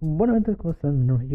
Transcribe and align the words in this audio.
Bueno, 0.00 0.36
entonces, 0.36 0.60
¿cómo 0.60 0.72
están? 0.74 1.06
Mi 1.06 1.26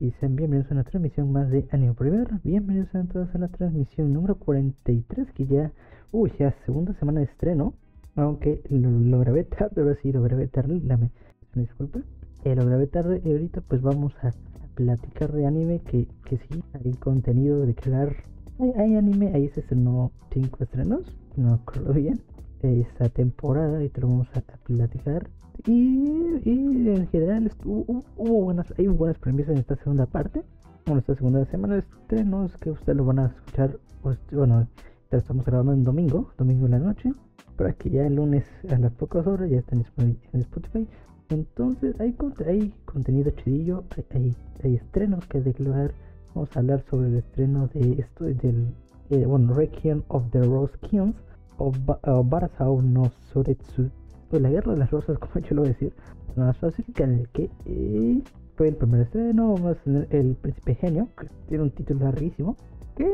y 0.00 0.10
sean 0.18 0.34
bienvenidos 0.34 0.72
a 0.72 0.74
una 0.74 0.82
transmisión 0.82 1.30
más 1.30 1.48
de 1.50 1.68
Anime 1.70 1.94
Primer. 1.94 2.26
Bienvenidos 2.42 2.92
a 2.96 3.04
todos 3.04 3.32
a 3.32 3.38
la 3.38 3.46
transmisión 3.46 4.12
número 4.12 4.34
43, 4.34 5.30
que 5.30 5.46
ya, 5.46 5.70
uy, 6.10 6.32
ya 6.36 6.52
segunda 6.64 6.94
semana 6.94 7.20
de 7.20 7.26
estreno. 7.26 7.74
Aunque 8.16 8.60
lo, 8.70 8.90
lo 8.90 9.20
grabé 9.20 9.44
tarde, 9.44 9.82
ahora 9.82 9.96
sí 10.02 10.10
lo 10.10 10.20
grabé 10.20 10.48
tarde, 10.48 10.80
dame 10.82 11.12
una 11.54 11.62
disculpa. 11.62 12.00
Eh, 12.42 12.56
lo 12.56 12.66
grabé 12.66 12.88
tarde 12.88 13.22
y 13.24 13.30
ahorita 13.30 13.60
pues 13.60 13.80
vamos 13.82 14.12
a 14.20 14.32
platicar 14.74 15.30
de 15.30 15.46
anime, 15.46 15.78
que, 15.78 16.08
que 16.24 16.38
sí, 16.38 16.64
hay 16.72 16.92
contenido 16.94 17.64
de 17.64 17.76
crear. 17.76 18.16
Hay, 18.58 18.72
hay 18.72 18.96
anime, 18.96 19.30
ahí 19.32 19.48
se 19.50 19.60
estrenó 19.60 20.10
5 20.32 20.64
estrenos, 20.64 21.02
no 21.36 21.54
acuerdo 21.54 21.92
bien, 21.92 22.20
esta 22.62 23.08
temporada 23.08 23.84
y 23.84 23.90
te 23.90 24.00
lo 24.00 24.08
vamos 24.08 24.28
a 24.34 24.40
platicar. 24.64 25.28
Y, 25.66 26.40
y 26.44 26.88
en 26.90 27.08
general 27.08 27.50
hubo, 27.64 28.04
hubo 28.16 28.42
buenas, 28.44 28.72
hay 28.78 28.86
buenas 28.88 29.18
premisas 29.18 29.52
en 29.52 29.58
esta 29.58 29.76
segunda 29.76 30.06
parte. 30.06 30.42
Bueno, 30.84 31.00
esta 31.00 31.14
segunda 31.16 31.44
semana 31.46 31.74
de 31.74 31.80
estrenos 31.80 32.56
que 32.58 32.70
ustedes 32.70 32.96
lo 32.96 33.04
van 33.04 33.18
a 33.18 33.26
escuchar, 33.26 33.78
pues, 34.02 34.18
bueno, 34.30 34.68
ya 35.10 35.18
estamos 35.18 35.44
grabando 35.44 35.72
en 35.72 35.84
domingo, 35.84 36.30
domingo 36.38 36.66
en 36.66 36.72
la 36.72 36.78
noche, 36.78 37.12
para 37.56 37.72
que 37.72 37.90
ya 37.90 38.06
el 38.06 38.16
lunes 38.16 38.44
a 38.70 38.78
las 38.78 38.92
pocas 38.92 39.26
horas 39.26 39.50
ya 39.50 39.58
estén 39.58 39.84
en 40.00 40.40
Spotify. 40.42 40.86
Entonces 41.30 41.98
hay, 42.00 42.14
hay 42.46 42.72
contenido 42.84 43.30
chidillo, 43.32 43.82
hay, 43.96 44.04
hay, 44.14 44.36
hay 44.62 44.74
estrenos 44.76 45.26
que 45.26 45.40
declarar. 45.40 45.92
Vamos 46.34 46.54
a 46.54 46.60
hablar 46.60 46.84
sobre 46.90 47.08
el 47.08 47.16
estreno 47.16 47.66
de 47.68 47.92
esto, 47.98 48.24
del, 48.26 48.68
eh, 49.10 49.24
bueno, 49.26 49.54
Requiem 49.54 50.02
of 50.08 50.30
the 50.30 50.42
Rose 50.42 50.76
Kings, 50.82 51.16
o, 51.56 51.72
Ba- 51.84 51.98
o 52.04 52.22
Barasau 52.22 52.82
no 52.82 53.10
Soretsu, 53.32 53.90
o 54.30 54.38
la 54.38 54.50
Guerra 54.50 54.72
de 54.72 54.78
las 54.78 54.90
Rosas, 54.90 55.18
como 55.20 55.34
yo 55.46 55.54
lo 55.54 55.62
voy 55.62 55.70
a 55.70 55.72
decir, 55.74 55.92
más 56.36 56.56
fácil, 56.58 56.84
que 56.94 57.02
en 57.02 57.12
el 57.14 57.28
que 57.30 57.50
eh, 57.66 58.22
fue 58.56 58.68
el 58.68 58.76
primer 58.76 59.02
estreno, 59.02 59.52
vamos 59.52 59.76
a 59.76 59.82
tener 59.84 60.06
El 60.10 60.34
Príncipe 60.36 60.74
Genio, 60.74 61.08
que 61.18 61.28
tiene 61.48 61.64
un 61.64 61.70
título 61.70 62.00
larguísimo, 62.00 62.56
que 62.96 63.06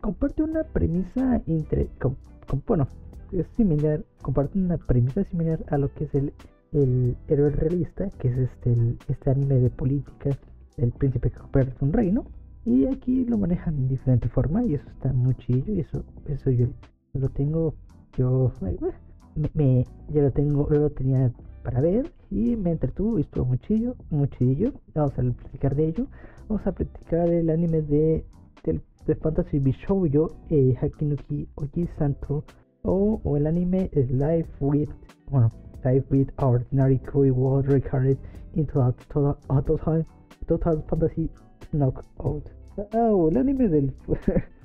comparte 0.00 0.42
una 0.42 0.64
premisa 0.64 1.40
entre, 1.46 1.88
bueno, 2.66 2.88
es 3.32 3.46
similar, 3.56 4.04
comparte 4.22 4.58
una 4.58 4.78
premisa 4.78 5.24
similar 5.24 5.64
a 5.68 5.78
lo 5.78 5.92
que 5.92 6.04
es 6.04 6.14
el, 6.14 6.32
el 6.72 7.16
héroe 7.28 7.50
realista, 7.50 8.08
que 8.18 8.28
es 8.28 8.38
este, 8.38 8.72
el- 8.72 8.98
este 9.08 9.30
anime 9.30 9.56
de 9.56 9.70
política 9.70 10.36
del 10.76 10.92
príncipe 10.92 11.30
que 11.30 11.36
recupera 11.38 11.72
un 11.80 11.92
reino. 11.92 12.24
Y 12.64 12.86
aquí 12.86 13.24
lo 13.26 13.38
manejan 13.38 13.76
de 13.82 13.88
diferente 13.90 14.28
forma 14.28 14.64
y 14.64 14.74
eso 14.74 14.88
está 14.90 15.12
muy 15.12 15.34
chido 15.36 15.72
y 15.72 15.80
eso, 15.80 16.02
eso 16.26 16.50
yo 16.50 16.66
lo 17.14 17.28
tengo, 17.28 17.74
yo 18.18 18.52
bueno, 18.60 18.78
me, 19.54 19.86
ya 20.08 20.22
lo 20.22 20.30
tengo, 20.30 20.68
lo 20.70 20.90
tenía 20.90 21.32
para 21.62 21.80
ver 21.80 22.12
y 22.30 22.56
me 22.56 22.72
entretuvo 22.72 23.18
y 23.18 23.22
estuvo 23.22 23.44
muy 23.44 23.58
chido, 23.58 23.96
muy. 24.10 24.72
Vamos 24.94 25.12
a 25.18 25.22
platicar 25.22 25.74
de 25.74 25.88
ello. 25.88 26.06
Vamos 26.48 26.66
a 26.66 26.72
platicar 26.72 27.28
el 27.28 27.50
anime 27.50 27.82
de, 27.82 28.24
del, 28.64 28.80
de 29.06 29.14
Fantasy 29.16 29.58
Bishoujo, 29.58 30.36
eh, 30.50 30.76
Hakinuki 30.80 31.48
Oji 31.56 31.88
Santo, 31.98 32.44
o, 32.82 33.20
o 33.24 33.36
el 33.36 33.46
anime 33.46 33.90
Life 33.92 34.48
with, 34.60 34.90
bueno, 35.30 35.50
Life 35.84 36.06
with 36.10 36.28
Ordinary 36.38 36.98
Koi 37.00 37.30
World 37.30 37.68
Recorded 37.68 38.18
into 38.54 38.80
a 38.80 38.92
Total, 39.08 39.36
a 39.48 39.62
total, 39.62 40.06
total 40.46 40.84
Fantasy 40.88 41.28
Knockout. 41.72 42.48
Ah, 42.92 43.10
o 43.10 43.28
el 43.28 43.38
anime 43.38 43.68
del... 43.68 43.92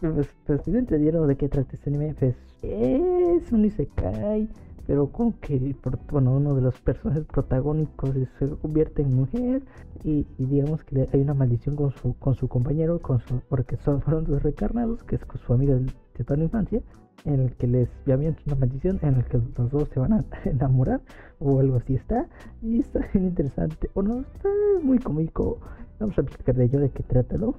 pues, 0.00 0.28
pues 0.46 0.62
si 0.64 0.70
no 0.70 0.78
entendieron 0.78 1.26
de 1.28 1.36
qué 1.36 1.48
trata 1.48 1.70
este 1.74 1.90
anime, 1.90 2.14
pues 2.18 2.34
es 2.62 3.52
un 3.52 3.64
isekai, 3.64 4.48
pero 4.86 5.08
como 5.10 5.38
que 5.40 5.74
bueno, 6.10 6.32
uno 6.36 6.54
de 6.54 6.62
los 6.62 6.80
personajes 6.80 7.24
protagónicos 7.26 8.10
se 8.38 8.48
convierte 8.48 9.02
en 9.02 9.14
mujer 9.14 9.62
y, 10.04 10.26
y 10.38 10.46
digamos 10.46 10.84
que 10.84 11.08
hay 11.12 11.20
una 11.20 11.34
maldición 11.34 11.76
con 11.76 11.90
su, 11.92 12.14
con 12.18 12.34
su 12.34 12.48
compañero, 12.48 13.00
con 13.00 13.20
su, 13.20 13.40
porque 13.48 13.76
son, 13.76 14.00
fueron 14.02 14.24
dos 14.24 14.42
recarnados, 14.42 15.02
que 15.04 15.16
es 15.16 15.24
con 15.24 15.40
su 15.40 15.52
amigo 15.52 15.74
del- 15.74 15.92
de 16.16 16.24
toda 16.24 16.38
la 16.38 16.44
infancia, 16.44 16.80
en 17.24 17.40
el 17.40 17.52
que 17.56 17.66
les 17.66 17.88
habían 18.10 18.36
una 18.46 18.56
maldición, 18.56 18.98
en 19.02 19.16
el 19.16 19.24
que 19.24 19.38
los 19.58 19.70
dos 19.70 19.88
se 19.90 20.00
van 20.00 20.12
a 20.12 20.24
enamorar, 20.44 21.00
o 21.40 21.60
algo 21.60 21.76
así 21.76 21.94
está, 21.94 22.28
y 22.62 22.80
está 22.80 23.00
bien 23.12 23.26
interesante, 23.26 23.90
o 23.94 24.02
no, 24.02 24.20
está 24.20 24.48
muy 24.82 24.98
cómico, 24.98 25.58
vamos 25.98 26.18
a 26.18 26.22
platicar 26.22 26.54
de 26.54 26.64
ello, 26.64 26.80
de 26.80 26.90
qué 26.90 27.02
trata, 27.02 27.36
¿no? 27.36 27.54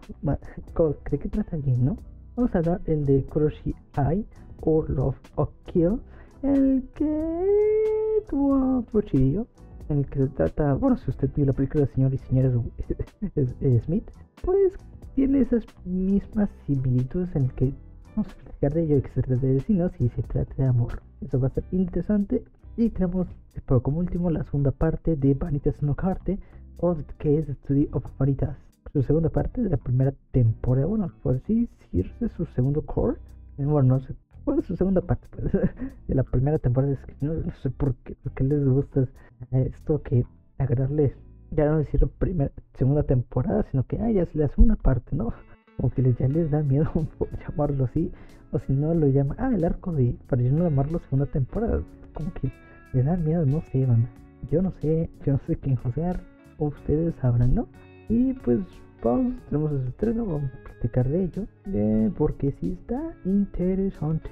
¿De 1.11 1.19
qué 1.19 1.29
trata 1.29 1.57
bien, 1.57 1.85
no? 1.85 1.97
Vamos 2.35 2.53
a 2.53 2.59
hablar 2.59 2.81
el 2.85 3.05
de 3.05 3.23
Kuroshi 3.25 3.75
Ai, 3.93 4.25
o 4.61 4.83
Love 4.83 5.17
of 5.35 5.49
Kill, 5.65 5.99
el 6.43 6.87
que 6.95 8.23
tuvo 8.29 8.83
chidillo, 9.01 9.47
en 9.89 9.99
el 9.99 10.05
que 10.07 10.19
se 10.19 10.27
trata, 10.27 10.73
bueno, 10.73 10.97
si 10.97 11.09
usted 11.09 11.29
vio 11.35 11.45
la 11.45 11.53
película 11.53 11.85
de 11.85 11.93
Señor 11.93 12.13
y 12.13 12.17
Señores 12.17 12.53
Smith, 13.85 14.09
pues 14.43 14.73
tiene 15.15 15.41
esas 15.41 15.65
mismas 15.85 16.49
similitudes 16.65 17.35
en 17.35 17.45
el 17.45 17.53
que 17.53 17.73
vamos 18.15 18.31
a 18.31 18.43
platicar 18.43 18.73
de 18.73 18.83
ello 18.83 19.01
que 19.01 19.09
se 19.09 19.21
trata 19.21 19.45
de 19.45 19.53
vecinos 19.53 19.91
y 19.99 20.09
se 20.09 20.23
trata 20.23 20.53
de 20.55 20.65
amor. 20.65 21.01
Eso 21.21 21.39
va 21.39 21.47
a 21.47 21.51
ser 21.51 21.63
interesante. 21.71 22.43
Y 22.75 22.89
tenemos, 22.89 23.27
pero 23.65 23.81
como 23.81 23.97
último, 23.99 24.29
la 24.29 24.43
segunda 24.43 24.71
parte 24.71 25.15
de 25.15 25.33
Vanitas 25.33 25.81
no 25.81 25.95
Carte, 25.95 26.37
o 26.79 26.95
que 27.17 27.39
es 27.39 27.47
Study 27.47 27.89
of 27.91 28.05
Vanitas. 28.17 28.57
Su 28.93 29.01
segunda 29.01 29.29
parte 29.29 29.61
de 29.61 29.69
la 29.69 29.77
primera 29.77 30.13
temporada, 30.31 30.87
bueno, 30.87 31.11
por 31.23 31.35
así 31.35 31.69
decirse, 31.79 32.29
su 32.29 32.45
segundo 32.45 32.81
core. 32.83 33.17
Eh, 33.57 33.65
Bueno, 33.65 33.95
no 33.95 33.99
sé, 33.99 34.15
bueno, 34.45 34.61
su 34.61 34.75
segunda 34.75 35.01
parte 35.01 35.27
pues, 35.31 35.51
de 36.07 36.15
la 36.15 36.23
primera 36.23 36.59
temporada. 36.59 36.93
Es 36.93 36.99
que 37.05 37.15
no, 37.21 37.33
no 37.33 37.51
sé 37.51 37.69
por 37.69 37.95
qué, 37.95 38.15
por 38.23 38.31
qué 38.33 38.43
les 38.43 38.63
gusta 38.63 39.07
esto 39.51 40.01
que 40.03 40.25
agarrarles, 40.57 41.13
ya 41.51 41.65
no 41.65 41.77
decir 41.79 42.07
primera, 42.19 42.51
segunda 42.73 43.03
temporada, 43.03 43.65
sino 43.71 43.83
que 43.83 43.99
ah, 43.99 44.11
ya 44.11 44.23
es 44.23 44.35
la 44.35 44.47
segunda 44.49 44.75
parte, 44.75 45.15
¿no? 45.15 45.33
Como 45.77 45.89
que 45.91 46.01
les, 46.01 46.17
ya 46.17 46.27
les 46.27 46.49
da 46.49 46.63
miedo 46.63 46.89
llamarlo 47.47 47.85
así, 47.85 48.11
o 48.51 48.59
si 48.59 48.73
no 48.73 48.93
lo 48.93 49.07
llaman, 49.07 49.37
ah, 49.39 49.51
el 49.53 49.63
arco 49.65 49.91
de, 49.93 50.15
para 50.27 50.41
ya 50.41 50.51
no 50.51 50.63
llamarlo 50.63 50.99
segunda 50.99 51.25
temporada, 51.25 51.81
como 52.13 52.33
que 52.33 52.51
les 52.93 53.05
da 53.05 53.17
miedo, 53.17 53.45
no 53.45 53.61
sé, 53.61 53.85
banda. 53.85 54.09
Yo 54.51 54.61
no 54.61 54.71
sé, 54.81 55.09
yo 55.25 55.33
no 55.33 55.39
sé 55.39 55.57
quién 55.57 55.75
juzgar, 55.75 56.21
ustedes 56.57 57.15
sabrán, 57.15 57.55
¿no? 57.55 57.67
Y 58.09 58.33
pues 58.33 58.59
vamos, 59.03 59.35
tenemos 59.49 59.71
ese 59.73 59.89
estreno, 59.89 60.25
vamos 60.25 60.51
a 60.53 60.63
platicar 60.63 61.07
de 61.09 61.23
ello, 61.23 61.47
eh, 61.73 62.11
porque 62.17 62.51
sí 62.59 62.77
está 62.79 63.15
interesante. 63.25 64.29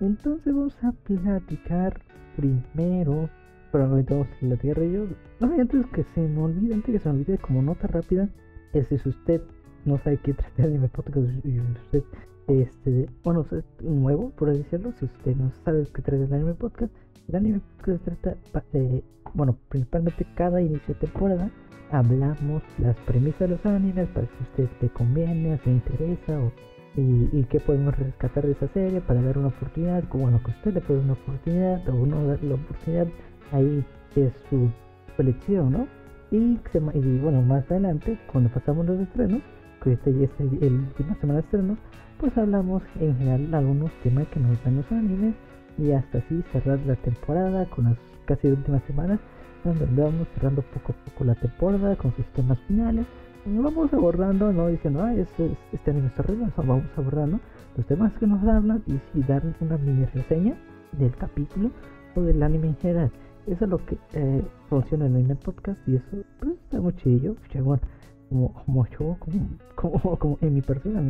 Entonces 0.00 0.54
vamos 0.54 0.76
a 0.82 0.92
platicar 0.92 2.00
primero, 2.36 3.28
pero 3.70 3.84
ahorita 3.84 4.14
vamos 4.14 4.28
a 4.34 4.40
platicar 4.40 4.80
de 4.80 4.86
ello. 4.88 5.06
No, 5.40 5.52
antes 5.60 5.86
que 5.86 6.04
se 6.14 6.20
me 6.20 6.40
olvide, 6.42 6.74
antes 6.74 6.92
que 6.92 6.98
se 6.98 7.08
me 7.08 7.20
olvide 7.20 7.38
como 7.38 7.62
nota 7.62 7.86
rápida, 7.86 8.28
es 8.72 8.88
si 8.88 9.08
usted 9.08 9.42
no 9.84 9.98
sabe 9.98 10.18
qué 10.18 10.32
trata 10.32 10.62
de 10.62 10.68
anime 10.68 10.88
podcast 10.88 11.16
usted 11.16 12.04
este 12.48 13.08
bueno 13.24 13.40
usted 13.40 13.58
es 13.58 13.84
nuevo 13.84 14.30
por 14.30 14.56
decirlo 14.56 14.92
si 14.98 15.06
usted 15.06 15.36
no 15.36 15.50
sabe 15.64 15.86
qué 15.94 16.02
trata 16.02 16.24
el 16.24 16.32
anime 16.32 16.54
podcast 16.54 16.92
el 17.28 17.36
anime 17.36 17.60
podcast 17.76 18.04
trata 18.04 18.36
de 18.72 19.02
bueno 19.34 19.56
principalmente 19.68 20.26
cada 20.34 20.60
inicio 20.60 20.94
de 20.94 21.00
temporada 21.00 21.50
hablamos 21.90 22.62
las 22.78 22.96
premisas 23.00 23.40
de 23.40 23.48
los 23.48 23.66
animes 23.66 24.08
para 24.08 24.26
que 24.26 24.42
usted 24.42 24.68
le 24.80 24.88
conviene 24.90 25.58
si 25.58 25.70
le 25.70 25.76
interesa 25.76 26.40
o 26.40 26.52
y, 26.96 27.28
y 27.32 27.44
qué 27.44 27.60
podemos 27.60 27.96
rescatar 27.96 28.44
de 28.44 28.52
esa 28.52 28.68
serie 28.68 29.00
para 29.00 29.22
dar 29.22 29.38
una 29.38 29.48
oportunidad 29.48 30.04
como 30.08 30.24
bueno 30.24 30.42
que 30.44 30.50
usted 30.50 30.74
le 30.74 30.80
puede 30.80 31.00
dar 31.00 31.04
una 31.04 31.14
oportunidad 31.14 31.88
o 31.88 32.06
no 32.06 32.26
darle 32.26 32.48
la 32.50 32.54
oportunidad. 32.56 33.06
Ahí 33.52 33.84
es 34.16 34.32
su, 34.50 34.70
elección 35.18 35.72
no 35.72 35.86
y, 36.30 36.58
se 36.72 36.78
y 36.78 37.18
bueno 37.18 37.42
más 37.42 37.70
adelante 37.70 38.18
cuando 38.32 38.50
pasamos 38.50 38.86
los 38.86 38.98
estrenos 39.00 39.40
que 39.82 39.90
ahorita 39.90 40.10
ya 40.10 40.24
es 40.24 40.30
el, 40.40 40.62
el 40.62 40.74
última 40.80 41.14
semana 41.16 41.40
de 41.40 41.44
estrenos, 41.44 41.78
pues 42.18 42.36
hablamos 42.38 42.82
en 43.00 43.16
general 43.18 43.54
algunos 43.54 43.90
temas 44.02 44.26
que 44.28 44.40
nos 44.40 44.62
dan 44.64 44.76
los 44.76 44.92
animes 44.92 45.34
y 45.78 45.92
hasta 45.92 46.18
así 46.18 46.42
cerrar 46.52 46.78
la 46.86 46.96
temporada 46.96 47.66
con 47.66 47.84
las 47.84 47.98
casi 48.34 48.48
últimas 48.48 48.82
semanas, 48.84 49.20
donde 49.64 49.84
vamos 49.86 50.26
cerrando 50.34 50.62
poco 50.62 50.92
a 50.92 51.04
poco 51.04 51.24
la 51.24 51.34
temporada 51.34 51.96
con 51.96 52.14
sus 52.14 52.24
temas 52.32 52.58
finales. 52.66 53.06
Vamos 53.44 53.92
abordando, 53.92 54.52
no 54.52 54.68
diciendo, 54.68 55.02
ah, 55.02 55.14
este, 55.14 55.90
anime 55.90 56.06
está 56.06 56.22
horrible, 56.22 56.48
vamos 56.56 56.84
abordando 56.96 57.40
los 57.76 57.86
temas 57.86 58.12
que 58.14 58.26
nos 58.26 58.42
hablan 58.44 58.82
y 58.86 58.98
si 59.12 59.22
dar 59.24 59.42
una 59.60 59.76
mini 59.78 60.04
reseña 60.06 60.54
del 60.92 61.14
capítulo 61.16 61.70
o 62.14 62.20
del 62.20 62.42
anime 62.42 62.68
en 62.68 62.76
general. 62.76 63.10
Eso 63.46 63.64
es 63.64 63.70
lo 63.70 63.78
que 63.78 63.98
eh, 64.14 64.42
funciona 64.68 65.06
en 65.06 65.30
el 65.30 65.36
podcast 65.36 65.76
y 65.88 65.96
eso 65.96 66.24
pues, 66.38 66.52
está 66.52 66.80
muy 66.80 66.94
chidillo. 66.94 67.34
Bueno, 67.54 67.82
como, 68.28 68.52
como 68.64 68.86
yo, 68.86 69.16
como, 69.18 69.48
como, 69.74 70.18
como 70.18 70.38
en 70.40 70.54
mi 70.54 70.62
persona, 70.62 71.02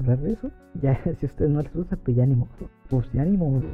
hablar 0.00 0.18
de 0.18 0.32
eso. 0.32 0.50
Ya, 0.82 1.00
si 1.20 1.26
ustedes 1.26 1.50
no 1.50 1.62
les 1.62 1.72
gusta, 1.72 1.96
pues 1.96 2.16
ya 2.16 2.26
ni 2.26 2.34
modo. 2.34 2.48
Pues 2.90 3.10
ya 3.12 3.24
ni. 3.24 3.36
Pues 3.38 3.64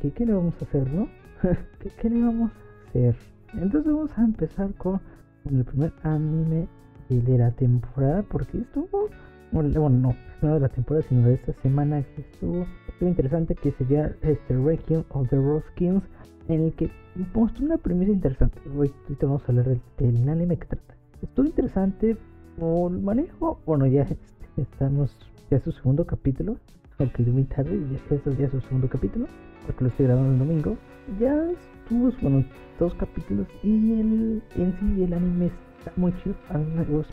¿qué, 0.00 0.10
¿qué 0.12 0.26
le 0.26 0.32
vamos 0.32 0.54
a 0.60 0.64
hacer, 0.64 0.88
no? 0.92 1.08
¿Qué, 1.80 1.90
¿Qué 2.00 2.10
le 2.10 2.22
vamos 2.22 2.50
a 2.50 2.88
hacer? 2.88 3.16
Entonces 3.54 3.92
vamos 3.92 4.10
a 4.16 4.24
empezar 4.24 4.74
con, 4.74 5.00
con 5.44 5.56
el 5.56 5.64
primer 5.64 5.92
anime 6.02 6.68
de 7.08 7.38
la 7.38 7.50
temporada, 7.52 8.22
porque 8.22 8.58
estuvo 8.58 9.08
bueno, 9.52 9.88
no, 9.88 10.14
no 10.42 10.54
de 10.54 10.60
la 10.60 10.68
temporada, 10.68 11.06
sino 11.08 11.28
de 11.28 11.34
esta 11.34 11.52
semana 11.62 12.02
que 12.02 12.22
estuvo, 12.22 12.66
estuvo 12.88 13.08
interesante, 13.08 13.54
que 13.54 13.72
sería 13.72 14.14
este 14.22 14.56
Requiem 14.56 15.04
of 15.10 15.28
the 15.28 15.36
Rose 15.36 15.66
Kings, 15.76 16.02
en 16.48 16.62
el 16.62 16.72
que 16.74 16.90
mostró 17.34 17.66
una 17.66 17.78
premisa 17.78 18.12
interesante. 18.12 18.60
Hoy 18.76 18.92
vamos 19.20 19.42
a 19.42 19.46
hablar 19.52 19.66
del, 19.66 19.80
del 19.98 20.28
anime 20.28 20.58
que 20.58 20.66
trata. 20.66 20.94
Estuvo 21.22 21.46
interesante 21.46 22.16
por 22.58 22.90
manejo, 22.90 23.60
bueno, 23.66 23.86
ya 23.86 24.06
estamos, 24.56 25.16
ya 25.50 25.58
es 25.58 25.62
su 25.62 25.72
segundo 25.72 26.04
capítulo, 26.04 26.56
aunque 26.98 27.22
muy 27.24 27.44
tarde, 27.44 27.78
ya, 27.90 28.16
eso 28.16 28.30
ya 28.32 28.46
es 28.46 28.52
su 28.52 28.60
segundo 28.62 28.88
capítulo, 28.88 29.26
porque 29.66 29.84
lo 29.84 29.90
estoy 29.90 30.06
grabando 30.06 30.32
el 30.32 30.38
domingo. 30.38 30.76
Ya 31.20 31.34
estuvo, 31.50 32.10
bueno, 32.22 32.44
dos 32.78 32.94
capítulos 32.94 33.46
y 33.62 33.92
el, 34.00 34.42
en 34.56 34.72
sí 34.78 35.02
el 35.02 35.12
anime 35.12 35.50
está 35.78 35.92
muy 35.96 36.12
chido. 36.22 36.34
A 36.50 36.58
mí 36.58 36.64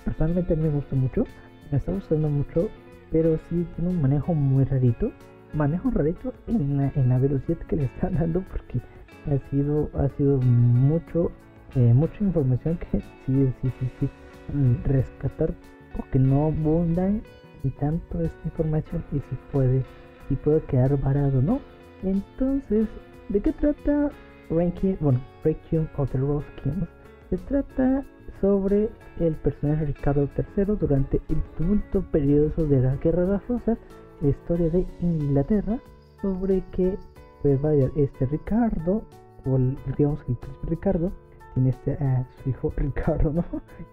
personalmente 0.03 0.55
me 0.55 0.69
gusta 0.69 0.95
mucho, 0.95 1.25
me 1.71 1.77
está 1.77 1.91
gustando 1.91 2.29
mucho, 2.29 2.69
pero 3.11 3.37
sí 3.49 3.65
tiene 3.75 3.91
un 3.91 4.01
manejo 4.01 4.33
muy 4.33 4.63
rarito. 4.63 5.11
Manejo 5.53 5.91
rarito 5.91 6.33
en 6.47 6.77
la, 6.77 6.91
en 6.95 7.09
la 7.09 7.19
velocidad 7.19 7.59
que 7.67 7.75
le 7.75 7.83
están 7.85 8.15
dando 8.15 8.41
porque 8.41 8.79
ha 9.27 9.49
sido, 9.51 9.89
ha 9.93 10.09
sido 10.17 10.39
mucho, 10.41 11.31
eh, 11.75 11.93
mucha 11.93 12.23
información 12.23 12.77
que 12.77 12.99
sí, 12.99 13.53
sí, 13.61 13.71
sí, 13.79 13.91
sí, 13.99 14.09
mm, 14.51 14.83
rescatar 14.83 15.53
porque 15.95 16.17
no 16.17 16.47
abundan 16.47 17.21
y 17.63 17.69
tanto 17.71 18.21
esta 18.21 18.41
información 18.45 19.03
y 19.11 19.17
si 19.17 19.35
puede, 19.51 19.83
si 20.27 20.35
puede 20.35 20.61
quedar 20.61 20.99
varado, 20.99 21.41
¿no? 21.41 21.59
Entonces, 22.03 22.87
¿de 23.29 23.41
qué 23.41 23.51
trata 23.53 24.11
Ranking, 24.49 24.95
bueno, 24.99 25.21
Requiem 25.43 25.87
of 25.97 26.11
the 26.11 26.17
Rose 26.17 26.45
Kings? 26.61 26.87
Se 27.29 27.37
trata 27.37 28.03
sobre 28.41 28.89
el 29.19 29.35
personaje 29.35 29.85
Ricardo 29.85 30.29
III 30.37 30.75
durante 30.79 31.21
el 31.29 31.41
tumulto 31.57 32.01
periodo 32.11 32.65
de 32.67 32.81
la 32.81 32.95
Guerra 32.97 33.23
de 33.23 33.31
las 33.33 33.47
Rosas, 33.47 33.77
la 34.21 34.29
historia 34.29 34.69
de 34.69 34.85
Inglaterra, 35.01 35.79
sobre 36.21 36.61
que 36.71 36.97
pues 37.41 37.61
vaya, 37.61 37.91
este 37.97 38.25
Ricardo, 38.25 39.03
o 39.45 39.57
el, 39.57 39.77
digamos 39.97 40.23
que 40.23 40.31
el 40.31 40.37
Ricardo, 40.69 41.11
tiene 41.53 41.69
este, 41.69 41.93
a 41.93 42.25
su 42.41 42.49
hijo 42.49 42.73
Ricardo, 42.77 43.33
¿no? 43.33 43.43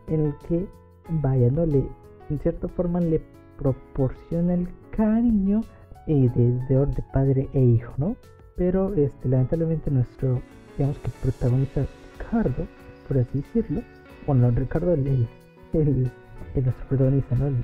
En 0.07 0.27
el 0.27 0.35
que, 0.49 0.67
vaya, 1.09 1.51
¿no? 1.51 1.67
Le, 1.67 1.85
en 2.31 2.39
cierta 2.39 2.69
forma 2.69 3.01
le 3.01 3.21
proporciona 3.61 4.55
el 4.55 4.69
cariño 4.91 5.61
eh, 6.07 6.31
de, 6.35 6.53
de, 6.69 7.05
padre 7.13 7.49
e 7.53 7.61
hijo, 7.61 7.93
¿no? 7.99 8.17
Pero 8.57 8.95
este, 8.95 9.29
lamentablemente 9.29 9.91
nuestro, 9.91 10.41
digamos 10.77 10.99
que 10.99 11.11
protagonista 11.23 11.85
Ricardo, 12.19 12.67
por 13.07 13.19
así 13.19 13.45
decirlo, 13.55 13.83
bueno, 14.27 14.51
Ricardo, 14.51 14.95
el, 14.95 15.07
el, 15.07 16.11
el, 16.55 16.65
nuestro 16.65 16.87
protagonista, 16.89 17.37
¿no? 17.37 17.47
El, 17.49 17.57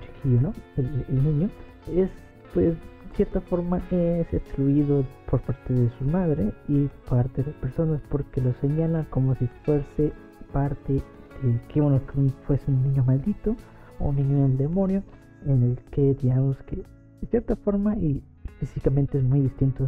chiquillo, 0.00 0.40
¿no? 0.40 0.52
El, 0.76 1.24
niño, 1.24 1.48
es 1.94 2.10
pues 2.52 2.76
cierta 3.16 3.40
forma 3.40 3.80
es 3.90 4.32
excluido 4.32 5.04
por 5.30 5.40
parte 5.40 5.72
de 5.72 5.90
su 5.98 6.04
madre 6.04 6.52
y 6.68 6.88
parte 7.08 7.42
de 7.42 7.52
personas 7.52 8.00
porque 8.08 8.40
lo 8.40 8.52
señalan 8.60 9.06
como 9.10 9.34
si 9.34 9.48
fuese 9.64 10.12
parte 10.52 11.02
de 11.42 11.60
que 11.68 11.80
bueno 11.80 12.00
que 12.06 12.30
fuese 12.46 12.70
un 12.70 12.82
niño 12.84 13.04
maldito 13.04 13.56
o 13.98 14.10
un 14.10 14.16
niño 14.16 14.42
del 14.42 14.56
demonio 14.56 15.02
en 15.46 15.62
el 15.62 15.76
que 15.90 16.14
digamos 16.14 16.56
que 16.64 16.76
de 16.76 17.26
cierta 17.28 17.56
forma 17.56 17.96
y 17.96 18.22
físicamente 18.58 19.18
es 19.18 19.24
muy 19.24 19.40
distinto 19.40 19.84
a, 19.84 19.86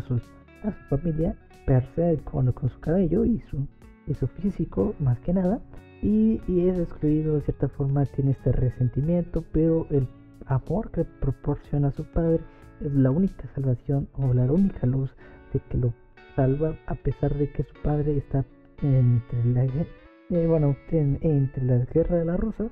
a 0.69 0.73
su 0.73 0.85
familia 0.89 1.37
per 1.67 1.85
se 1.95 2.19
con, 2.25 2.51
con 2.53 2.69
su 2.69 2.81
cabello 2.81 3.25
y 3.25 3.41
su, 3.51 3.67
y 4.07 4.15
su 4.15 4.27
físico 4.27 4.95
más 4.99 5.19
que 5.21 5.33
nada. 5.33 5.61
Y, 6.03 6.41
y, 6.49 6.67
es 6.67 6.79
excluido 6.79 7.35
de 7.35 7.43
cierta 7.43 7.69
forma 7.69 8.07
tiene 8.07 8.31
este 8.31 8.53
resentimiento 8.53 9.45
pero 9.53 9.87
el 9.91 10.09
amor 10.47 10.91
que 10.91 11.05
proporciona 11.05 11.89
a 11.89 11.93
su 11.93 12.05
padre 12.05 12.41
es 12.81 12.95
la 12.95 13.11
única 13.11 13.47
salvación 13.55 14.09
o 14.15 14.33
la 14.33 14.51
única 14.51 14.87
luz 14.87 15.15
de 15.53 15.61
que 15.61 15.77
lo 15.77 15.93
salva 16.35 16.75
a 16.87 16.95
pesar 16.95 17.35
de 17.35 17.53
que 17.53 17.65
su 17.65 17.75
padre 17.83 18.17
está 18.17 18.47
entre 18.83 19.45
la 19.45 19.65
eh, 19.65 20.47
bueno 20.47 20.75
entre 20.91 21.65
la 21.65 21.85
guerra 21.85 22.17
de 22.17 22.25
las 22.25 22.41
rosas 22.41 22.71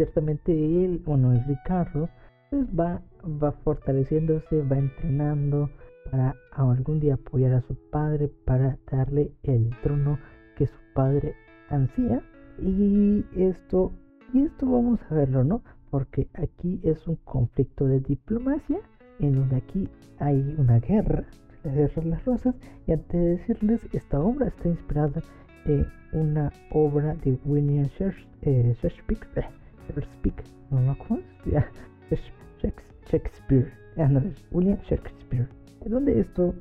ciertamente 0.00 0.50
él, 0.52 1.02
bueno, 1.04 1.30
el 1.32 1.44
Ricardo, 1.44 2.08
pues 2.48 2.66
va, 2.68 3.02
va 3.22 3.52
fortaleciéndose, 3.52 4.62
va 4.62 4.78
entrenando 4.78 5.68
para 6.10 6.34
algún 6.52 7.00
día 7.00 7.14
apoyar 7.14 7.52
a 7.52 7.60
su 7.60 7.74
padre, 7.90 8.30
para 8.46 8.78
darle 8.90 9.30
el 9.42 9.68
trono 9.82 10.18
que 10.56 10.66
su 10.68 10.78
padre 10.94 11.34
ansía. 11.68 12.22
Y 12.58 13.26
esto, 13.36 13.92
y 14.32 14.44
esto 14.44 14.70
vamos 14.70 15.00
a 15.10 15.14
verlo, 15.16 15.44
¿no? 15.44 15.62
Porque 15.90 16.28
aquí 16.32 16.80
es 16.82 17.06
un 17.06 17.16
conflicto 17.16 17.84
de 17.84 18.00
diplomacia, 18.00 18.78
en 19.18 19.34
donde 19.34 19.56
aquí 19.56 19.86
hay 20.18 20.54
una 20.56 20.80
guerra, 20.80 21.24
la 21.62 21.72
guerra 21.72 22.02
de 22.02 22.08
las 22.08 22.24
rosas. 22.24 22.54
Y 22.86 22.92
antes 22.92 23.20
de 23.20 23.36
decirles, 23.36 23.86
esta 23.92 24.18
obra 24.18 24.46
está 24.46 24.66
inspirada 24.66 25.22
en 25.66 25.86
una 26.14 26.50
obra 26.70 27.14
de 27.16 27.38
William 27.44 27.90
eh, 28.40 28.74
Shakespeare 29.90 30.08
Speak, 30.18 30.44
no 30.70 30.80
me 30.80 30.90
acuerdo, 30.90 31.24
Shakespeare, 33.10 33.72
William 34.52 34.78
Shakespeare, 34.88 35.48
donde 35.84 36.20
esto 36.20 36.54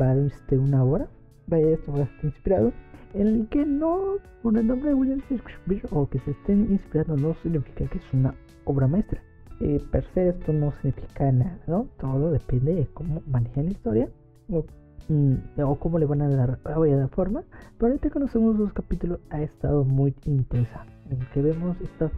va 0.00 0.14
desde 0.14 0.58
una 0.58 0.84
hora, 0.84 1.08
vaya 1.46 1.70
esto 1.70 1.92
va 1.92 2.00
a 2.00 2.02
estar 2.02 2.24
inspirado, 2.24 2.72
en 3.14 3.26
el 3.26 3.48
que 3.48 3.64
no, 3.64 4.16
con 4.42 4.56
el 4.56 4.66
nombre 4.66 4.90
de 4.90 4.94
William 4.94 5.20
Shakespeare 5.30 5.82
o 5.90 6.08
que 6.08 6.18
se 6.20 6.32
estén 6.32 6.70
inspirando 6.70 7.16
no 7.16 7.34
significa 7.42 7.86
que 7.86 7.98
es 7.98 8.12
una 8.12 8.34
obra 8.64 8.86
maestra. 8.86 9.22
Eh, 9.60 9.82
per 9.90 10.04
se 10.14 10.28
esto 10.28 10.52
no 10.52 10.72
significa 10.82 11.32
nada, 11.32 11.58
¿no? 11.66 11.88
Todo 11.98 12.30
depende 12.30 12.74
de 12.74 12.86
cómo 12.88 13.22
manejan 13.26 13.64
la 13.64 13.70
historia 13.70 14.08
o 15.08 15.78
cómo 15.78 15.98
le 15.98 16.06
van 16.06 16.22
a 16.22 16.28
dar, 16.28 16.58
voy 16.74 16.90
a 16.90 16.96
dar 16.96 17.08
forma. 17.10 17.42
Pero 17.78 17.92
ahorita 17.92 18.10
con 18.10 18.22
los 18.22 18.32
dos 18.32 18.72
capítulos 18.72 19.20
ha 19.30 19.40
estado 19.40 19.84
muy 19.84 20.14
interesante 20.26 20.92
en 21.10 21.18
que 21.32 21.42
vemos 21.42 21.76
esta 21.80 22.10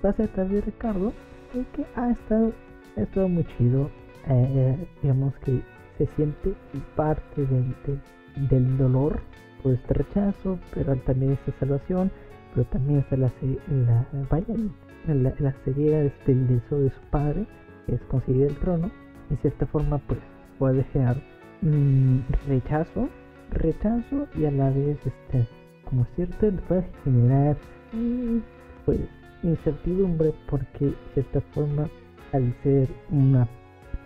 faceta 0.00 0.44
de 0.44 0.60
Ricardo, 0.60 1.12
el 1.54 1.66
que 1.66 1.84
ha 1.96 2.10
estado, 2.10 2.52
ha 2.96 3.00
estado 3.00 3.28
muy 3.28 3.44
chido, 3.56 3.90
eh, 4.28 4.76
eh, 4.78 4.88
digamos 5.02 5.34
que 5.44 5.62
se 5.98 6.06
siente 6.16 6.54
parte 6.94 7.44
del, 7.46 7.74
del, 8.48 8.78
dolor 8.78 9.20
por 9.62 9.72
este 9.72 9.94
rechazo, 9.94 10.58
pero 10.72 10.94
también 10.96 11.32
esta 11.32 11.52
salvación, 11.58 12.10
pero 12.54 12.66
también 12.68 13.00
está 13.00 13.16
la, 13.16 13.32
la, 13.68 14.06
vaya, 14.30 14.54
la, 15.06 15.34
la 15.38 15.52
ceguera 15.64 16.10
del 16.26 16.46
deseo 16.46 16.78
de 16.80 16.90
su 16.90 17.00
padre, 17.10 17.46
que 17.86 17.96
es 17.96 18.02
conseguir 18.02 18.46
el 18.46 18.56
trono, 18.58 18.90
en 19.30 19.36
cierta 19.38 19.66
forma 19.66 19.98
pues 19.98 20.20
puede 20.58 20.84
generar 20.84 21.20
mm, 21.62 22.18
rechazo, 22.46 23.08
rechazo 23.50 24.26
y 24.36 24.44
a 24.44 24.50
la 24.50 24.70
vez 24.70 24.98
este 25.06 25.46
como 25.84 26.06
cierto 26.16 26.50
puede 26.68 26.86
generar 27.04 27.56
pues 28.84 29.00
incertidumbre 29.42 30.34
porque 30.50 30.86
de 30.86 30.94
cierta 31.14 31.40
forma 31.52 31.88
al 32.32 32.54
ser 32.62 32.88
una 33.10 33.48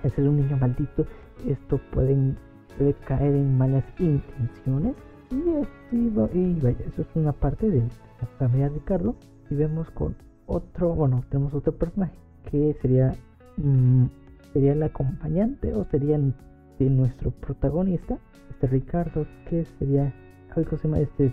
al 0.05 0.11
ser 0.13 0.29
un 0.29 0.37
niño 0.37 0.57
maldito 0.57 1.07
esto 1.49 1.81
puede, 1.93 2.35
puede 2.77 2.95
caer 3.07 3.35
en 3.35 3.59
malas 3.59 3.85
intenciones. 3.99 4.95
Y, 5.31 5.97
y, 5.97 6.09
vaya 6.61 6.77
eso 6.87 7.03
es 7.03 7.09
una 7.15 7.33
parte 7.33 7.69
de 7.69 7.81
la 7.81 8.27
familia 8.39 8.69
de 8.69 8.75
Ricardo 8.75 9.17
y 9.49 9.55
vemos 9.55 9.91
con 9.93 10.15
otro 10.47 10.95
bueno 10.95 11.25
tenemos 11.31 11.55
otro 11.55 11.73
personaje 11.73 12.13
que 12.51 12.77
sería 12.83 13.15
mm, 13.57 14.05
sería 14.53 14.73
el 14.73 14.83
acompañante 14.83 15.73
o 15.73 15.87
sería 15.91 16.19
nuestro 16.89 17.31
protagonista 17.31 18.19
este 18.51 18.67
Ricardo 18.67 19.27
que 19.49 19.65
sería 19.79 20.13
¿cómo 20.55 20.79
se 20.79 20.89
llama 20.89 21.01
este 21.01 21.33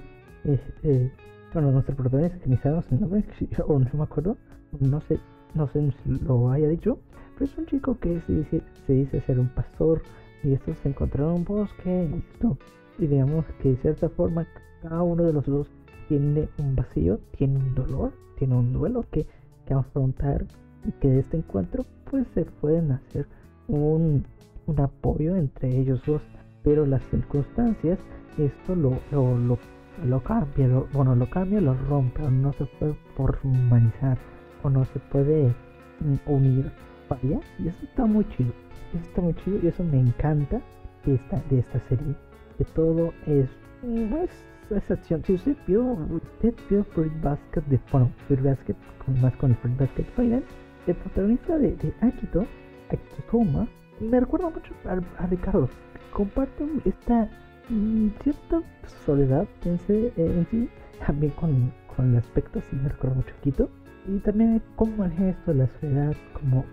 eh, 0.83 1.11
bueno, 1.53 1.71
nuestro 1.71 1.95
protagonista, 1.95 2.37
que 2.39 2.49
ni 2.49 2.57
sabemos 2.57 2.85
el 2.91 3.01
nombre, 3.01 3.23
o 3.67 3.79
no 3.79 3.89
me 3.93 4.03
acuerdo, 4.03 4.37
no 4.79 5.01
sé, 5.01 5.19
no 5.55 5.67
sé 5.67 5.91
si 6.03 6.09
lo 6.19 6.51
haya 6.51 6.67
dicho, 6.67 6.99
pero 7.33 7.45
es 7.45 7.57
un 7.57 7.65
chico 7.65 7.97
que 7.99 8.19
se 8.21 8.33
dice, 8.33 8.61
se 8.85 8.93
dice 8.93 9.21
ser 9.21 9.39
un 9.39 9.49
pastor 9.49 10.01
y 10.43 10.53
estos 10.53 10.77
se 10.77 10.89
encontraron 10.89 11.33
en 11.33 11.39
un 11.39 11.45
bosque 11.45 12.09
y 12.11 12.17
esto, 12.33 12.57
y 12.99 13.07
digamos 13.07 13.45
que 13.61 13.69
de 13.69 13.77
cierta 13.77 14.09
forma 14.09 14.47
cada 14.81 15.01
uno 15.01 15.23
de 15.23 15.33
los 15.33 15.45
dos 15.45 15.67
tiene 16.07 16.49
un 16.59 16.75
vacío, 16.75 17.19
tiene 17.37 17.57
un 17.57 17.75
dolor, 17.75 18.13
tiene 18.37 18.55
un 18.55 18.71
duelo 18.71 19.05
que, 19.11 19.25
que 19.65 19.73
afrontar 19.73 20.45
y 20.85 20.91
que 20.93 21.09
de 21.09 21.19
este 21.19 21.37
encuentro 21.37 21.85
pues 22.09 22.27
se 22.33 22.45
pueden 22.45 22.91
hacer 22.91 23.27
un, 23.67 24.23
un 24.69 24.79
apoyo 24.79 25.35
entre 25.35 25.77
ellos 25.77 26.01
dos, 26.05 26.21
pero 26.63 26.85
las 26.85 27.01
circunstancias 27.09 27.99
esto 28.37 28.75
lo, 28.75 28.99
lo, 29.11 29.37
lo 29.37 29.57
lo 30.05 30.23
cambia, 30.23 30.67
lo, 30.67 30.87
bueno, 30.93 31.15
lo 31.15 31.29
cambia, 31.29 31.59
lo 31.59 31.73
rompe, 31.73 32.21
no 32.29 32.53
se 32.53 32.65
puede 32.65 32.93
formanizar 33.15 34.17
o 34.63 34.69
no 34.69 34.85
se 34.85 34.99
puede 34.99 35.53
mm, 35.99 36.31
unir, 36.31 36.71
vaya, 37.09 37.39
y 37.57 37.67
eso 37.67 37.83
está 37.83 38.05
muy 38.05 38.25
chido, 38.29 38.53
eso 38.93 39.03
está 39.03 39.21
muy 39.21 39.33
chido 39.35 39.59
y 39.61 39.67
eso 39.67 39.83
me 39.83 39.99
encanta 39.99 40.61
de 41.05 41.15
esta, 41.15 41.41
de 41.49 41.59
esta 41.59 41.79
serie, 41.89 42.15
que 42.57 42.65
todo 42.65 43.13
es, 43.25 43.49
pues, 43.81 44.29
es 44.69 44.91
acción, 44.91 45.23
si 45.25 45.33
usted 45.33 45.57
vio, 45.67 45.83
usted 45.83 46.53
vio 46.69 46.83
Fruit 46.85 47.13
Basket 47.21 47.61
de, 47.63 47.79
bueno, 47.91 48.11
Fruit 48.27 48.41
Basket, 48.41 48.75
más 49.21 49.35
con 49.37 49.51
el 49.51 49.57
Fruit 49.57 49.77
Basket 49.77 50.05
Final, 50.15 50.43
el 50.87 50.95
protagonista 50.95 51.57
de, 51.57 51.75
de 51.75 51.93
Akito, 52.01 52.45
Akito 52.89 53.23
me 53.99 54.19
recuerda 54.19 54.49
mucho 54.49 54.73
a, 54.85 55.25
Ricardo. 55.27 55.69
Comparte 56.13 56.67
esta 56.85 57.29
mm, 57.69 58.09
cierta 58.23 58.61
soledad 59.05 59.47
pensé, 59.63 60.11
en 60.17 60.47
sí, 60.49 60.69
también 61.05 61.31
con, 61.33 61.71
con 61.95 62.11
el 62.11 62.17
aspecto, 62.17 62.61
sí 62.61 62.75
me 62.75 62.89
recuerda 62.89 63.17
mucho 63.17 63.33
a 63.33 63.37
Akito. 63.37 63.69
Y 64.07 64.19
también 64.19 64.61
cómo 64.75 64.97
maneja 64.97 65.29
esto 65.29 65.53
la 65.53 65.67
soledad, 65.79 66.15
como, 66.33 66.65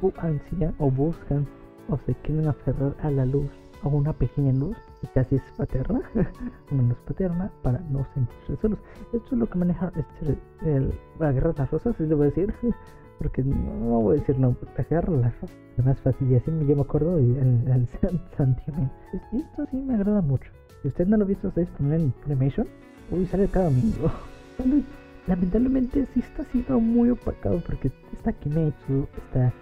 como 0.00 0.12
ansia 0.18 0.72
o 0.78 0.90
buscan 0.90 1.46
o 1.88 1.96
se 1.98 2.14
quieren 2.16 2.46
aferrar 2.48 2.94
a 3.00 3.10
la 3.10 3.24
luz, 3.24 3.50
a 3.82 3.88
una 3.88 4.12
pequeña 4.12 4.52
luz, 4.52 4.76
y 5.02 5.06
casi 5.08 5.36
es 5.36 5.42
paterna, 5.56 6.00
luz 6.70 6.98
paterna, 7.06 7.50
para 7.62 7.78
no 7.90 8.06
sentirse 8.14 8.56
solos. 8.60 8.78
Esto 9.12 9.28
es 9.32 9.38
lo 9.38 9.46
que 9.46 9.58
maneja 9.58 9.92
este, 9.96 10.38
el, 10.62 10.92
la 11.18 11.32
las 11.32 11.70
rosas, 11.70 11.96
si 11.96 12.06
le 12.06 12.14
voy 12.14 12.26
a 12.26 12.30
decir, 12.30 12.54
porque 13.18 13.42
no, 13.42 14.00
voy 14.00 14.16
a 14.16 14.20
decir 14.20 14.38
no, 14.38 14.56
la 14.76 14.86
las 14.90 15.04
rosas 15.04 15.50
es 15.76 15.84
más 15.84 15.98
fácil, 16.00 16.30
y 16.30 16.36
así 16.36 16.50
yo 16.66 16.76
me 16.76 16.82
acuerdo, 16.82 17.18
y 17.20 17.36
el 17.36 17.88
sentimiento. 18.36 18.94
Y 19.32 19.38
esto 19.38 19.66
sí 19.70 19.76
me 19.76 19.94
agrada 19.94 20.22
mucho. 20.22 20.50
Si 20.82 20.88
usted 20.88 21.06
no 21.06 21.16
lo 21.16 21.24
ha 21.24 21.28
visto, 21.28 21.48
está 21.48 21.60
disponible 21.60 21.96
en 21.96 22.14
Filmation. 22.24 22.66
Uy, 23.10 23.26
sale 23.26 23.48
cada 23.48 23.66
domingo. 23.66 24.10
Lamentablemente 25.26 26.06
sí 26.14 26.20
está 26.20 26.44
siendo 26.44 26.78
muy 26.78 27.10
opacado 27.10 27.60
porque 27.66 27.90
está 28.12 28.32
Kimetsu, 28.32 29.08
está 29.18 29.52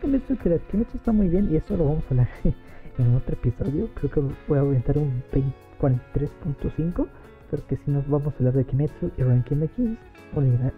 Kimetsu 0.00 0.36
que 0.36 0.60
Kimetsu 0.70 0.96
está 0.96 1.10
muy 1.12 1.28
bien 1.28 1.52
y 1.52 1.56
eso 1.56 1.76
lo 1.76 1.86
vamos 1.86 2.04
a 2.04 2.10
hablar 2.10 2.28
en 2.98 3.14
otro 3.14 3.34
episodio. 3.34 3.88
Creo 3.94 4.10
que 4.10 4.20
voy 4.46 4.58
a 4.58 4.62
orientar 4.62 4.96
un 4.96 5.22
43.5 5.80 7.06
porque 7.50 7.76
si 7.84 7.90
nos 7.90 8.08
vamos 8.08 8.32
a 8.34 8.36
hablar 8.38 8.54
de 8.54 8.64
Kimetsu 8.64 9.10
y 9.16 9.22
Ranking 9.22 9.56
de 9.56 9.68
Kings, 9.68 9.98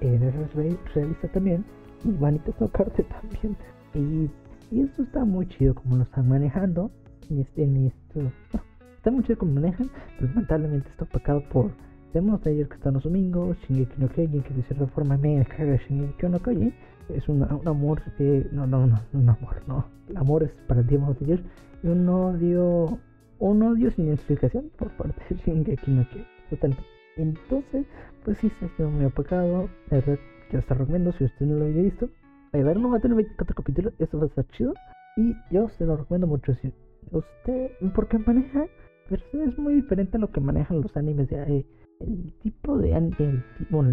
es 0.00 0.94
realista 0.94 1.28
también 1.28 1.64
y 2.04 2.12
Vanita 2.12 2.52
Socarte 2.58 3.04
también. 3.04 3.56
Y, 3.94 4.30
y 4.74 4.82
esto 4.82 5.02
está 5.02 5.24
muy 5.24 5.46
chido 5.46 5.74
como 5.74 5.96
lo 5.96 6.02
están 6.04 6.28
manejando. 6.28 6.90
En 7.28 7.40
este, 7.40 7.64
en 7.64 7.86
esto, 7.86 8.32
está 8.96 9.10
muy 9.10 9.22
chido 9.24 9.38
como 9.38 9.52
manejan, 9.52 9.88
pero 10.18 10.28
lamentablemente 10.28 10.88
está 10.88 11.04
opacado 11.04 11.42
por 11.50 11.70
Vemos 12.12 12.44
ayer 12.44 12.66
que 12.66 12.74
están 12.74 12.94
los 12.94 13.04
domingos, 13.04 13.56
Shingeki 13.60 13.94
no 13.98 14.08
Kyojin, 14.08 14.42
que 14.42 14.52
de 14.52 14.62
cierta 14.64 14.84
forma 14.88 15.16
me 15.16 15.44
caga 15.44 15.76
Shingeki 15.76 16.26
no 16.26 16.40
Kyojin. 16.40 16.74
Es 17.08 17.28
un 17.28 17.42
amor, 17.44 18.02
que 18.18 18.46
no, 18.50 18.66
no, 18.66 18.86
no, 18.86 19.00
un 19.12 19.28
amor, 19.28 19.62
no. 19.68 19.86
El 20.08 20.16
amor 20.16 20.42
es 20.42 20.50
para 20.66 20.82
Demon 20.82 21.16
Slayer 21.16 21.40
y 21.84 21.86
un 21.86 22.08
odio, 22.08 22.98
un 23.38 23.62
odio 23.62 23.90
sin 23.92 24.12
explicación 24.12 24.70
por 24.76 24.90
parte 24.96 25.22
de 25.30 25.40
Shingeki 25.40 25.90
no 25.92 26.04
Kyojin. 26.08 26.26
Totalmente. 26.50 26.84
Entonces, 27.16 27.86
pues 28.24 28.38
sí, 28.38 28.50
se 28.58 28.64
ha 28.64 28.68
sido 28.76 28.90
muy 28.90 29.04
apagado. 29.04 29.68
La 29.90 29.98
verdad, 29.98 30.18
yo 30.50 30.58
está 30.58 30.74
recomiendo 30.74 31.12
si 31.12 31.24
usted 31.24 31.46
no 31.46 31.56
lo 31.56 31.66
había 31.66 31.82
visto. 31.82 32.08
Ver, 32.52 32.78
no 32.78 32.90
va 32.90 32.96
a 32.96 33.00
tener 33.00 33.16
24 33.16 33.54
capítulos, 33.54 33.94
eso 33.98 34.18
va 34.18 34.24
a 34.24 34.26
estar 34.26 34.46
chido. 34.48 34.74
Y 35.16 35.34
yo 35.50 35.68
se 35.70 35.84
lo 35.84 35.96
recomiendo 35.96 36.26
mucho. 36.26 36.54
Si 36.54 36.72
usted, 37.12 37.70
porque 37.94 38.18
maneja, 38.18 38.66
pero 39.08 39.22
es 39.44 39.58
muy 39.58 39.74
diferente 39.74 40.16
a 40.16 40.20
lo 40.20 40.30
que 40.30 40.40
manejan 40.40 40.80
los 40.80 40.96
animes 40.96 41.28
de 41.28 41.64
el 42.00 42.32
tipo 42.42 42.78
de 42.78 42.92
el, 42.92 43.44
tipo, 43.58 43.84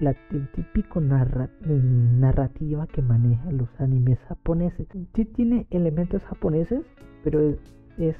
la, 0.00 0.16
el 0.30 0.48
típico 0.52 1.00
narrativa 1.00 2.86
que 2.86 3.02
maneja 3.02 3.50
los 3.50 3.68
animes 3.78 4.18
japoneses. 4.28 4.86
Sí 5.14 5.24
tiene 5.24 5.66
elementos 5.70 6.22
japoneses, 6.22 6.84
pero 7.22 7.56
es, 7.98 8.16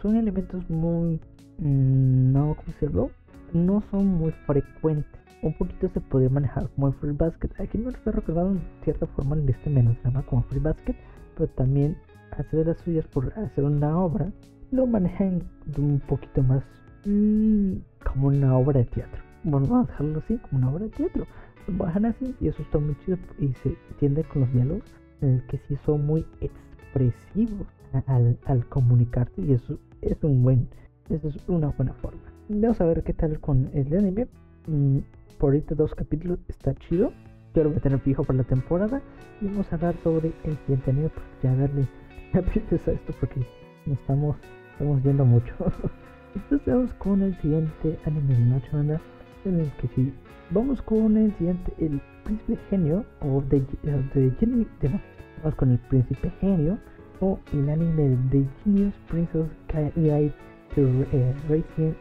son 0.00 0.16
elementos 0.16 0.68
muy 0.70 1.20
mm, 1.58 2.32
no 2.32 2.54
cómo 2.56 2.66
decirlo 2.66 3.10
no 3.52 3.82
son 3.90 4.06
muy 4.06 4.32
frecuentes. 4.46 5.19
Un 5.42 5.54
poquito 5.54 5.88
se 5.88 6.00
puede 6.00 6.28
manejar 6.28 6.68
como 6.70 6.88
el 6.88 6.94
free 6.94 7.12
basket. 7.12 7.50
Aquí 7.58 7.78
no 7.78 7.84
lo 7.84 7.96
estoy 7.96 8.12
recordando 8.12 8.60
en 8.60 8.84
cierta 8.84 9.06
forma 9.06 9.36
en 9.36 9.48
este 9.48 9.70
menos 9.70 9.96
llama 10.04 10.22
como 10.22 10.42
free 10.44 10.60
basket, 10.60 10.94
pero 11.36 11.48
también 11.50 11.96
hacer 12.32 12.66
las 12.66 12.78
suyas 12.78 13.06
por 13.06 13.32
hacer 13.38 13.64
una 13.64 13.98
obra 13.98 14.30
lo 14.70 14.86
manejan 14.86 15.42
un 15.76 16.00
poquito 16.06 16.44
más 16.44 16.62
Mm, 17.06 17.76
como 18.04 18.28
una 18.28 18.56
obra 18.56 18.80
de 18.80 18.86
teatro. 18.86 19.22
Bueno, 19.44 19.66
vamos 19.66 19.88
a 19.88 19.92
dejarlo 19.92 20.18
así, 20.18 20.36
como 20.38 20.58
una 20.58 20.70
obra 20.70 20.84
de 20.84 20.90
teatro. 20.90 21.26
Lo 21.66 21.78
bajan 21.78 22.04
así 22.04 22.34
y 22.40 22.48
eso 22.48 22.62
está 22.62 22.78
muy 22.78 22.94
chido 23.04 23.16
y 23.38 23.48
se 23.62 23.74
entiende 23.90 24.24
con 24.24 24.42
los 24.42 24.52
diálogos 24.52 24.84
en 25.22 25.36
el 25.36 25.46
que 25.46 25.58
sí 25.66 25.76
son 25.86 26.06
muy 26.06 26.26
expresivos 26.40 27.66
al, 28.06 28.38
al 28.44 28.66
comunicarte 28.66 29.42
y 29.42 29.52
eso 29.52 29.78
es 30.02 30.22
un 30.22 30.42
buen, 30.42 30.68
eso 31.08 31.28
es 31.28 31.36
una 31.48 31.68
buena 31.68 31.94
forma. 31.94 32.20
Vamos 32.48 32.80
a 32.80 32.86
ver 32.86 33.02
qué 33.02 33.14
tal 33.14 33.40
con 33.40 33.70
el 33.72 33.96
anime. 33.96 34.26
Mm, 34.66 34.98
por 35.40 35.54
ahorita 35.54 35.74
dos 35.74 35.94
capítulos 35.94 36.38
está 36.48 36.74
chido. 36.74 37.12
Yo 37.54 37.64
lo 37.64 37.70
voy 37.70 37.78
a 37.78 37.82
tener 37.82 37.98
fijo 38.00 38.22
para 38.22 38.38
la 38.38 38.44
temporada. 38.44 39.00
Y 39.40 39.46
vamos 39.46 39.72
a 39.72 39.76
hablar 39.76 39.96
sobre 40.04 40.32
el 40.44 40.58
anime. 40.86 41.08
Porque 41.08 41.30
ya 41.42 41.56
darle 41.56 41.88
la 42.34 42.40
a 42.40 42.92
esto 42.92 43.12
porque 43.18 43.40
nos 43.86 43.98
estamos, 43.98 44.36
estamos 44.72 45.02
yendo 45.02 45.24
mucho. 45.24 45.52
Entonces 46.34 46.66
vamos 46.66 46.92
con 46.94 47.22
el 47.22 47.34
siguiente 47.40 47.98
anime 48.04 48.34
de 48.34 48.44
noche, 48.44 48.68
banda. 48.72 49.00
En 49.46 49.58
el 49.58 49.72
que 49.80 49.88
sí, 49.88 50.12
vamos 50.50 50.82
con 50.82 51.16
el 51.16 51.34
siguiente, 51.38 51.72
el 51.78 52.00
príncipe 52.24 52.58
genio, 52.68 53.06
o 53.22 53.40
de, 53.40 53.64
de, 53.82 54.30
de, 54.30 55.00
vamos 55.38 55.54
con 55.56 55.70
el 55.70 55.78
príncipe 55.78 56.30
genio, 56.42 56.78
o 57.20 57.38
el 57.54 57.70
anime 57.70 58.18
de 58.30 58.46
Genius 58.62 58.94
Princess 59.08 59.48
Guide 59.96 60.34
to 60.74 60.82
uh, 60.82 61.48
Racing, 61.48 61.94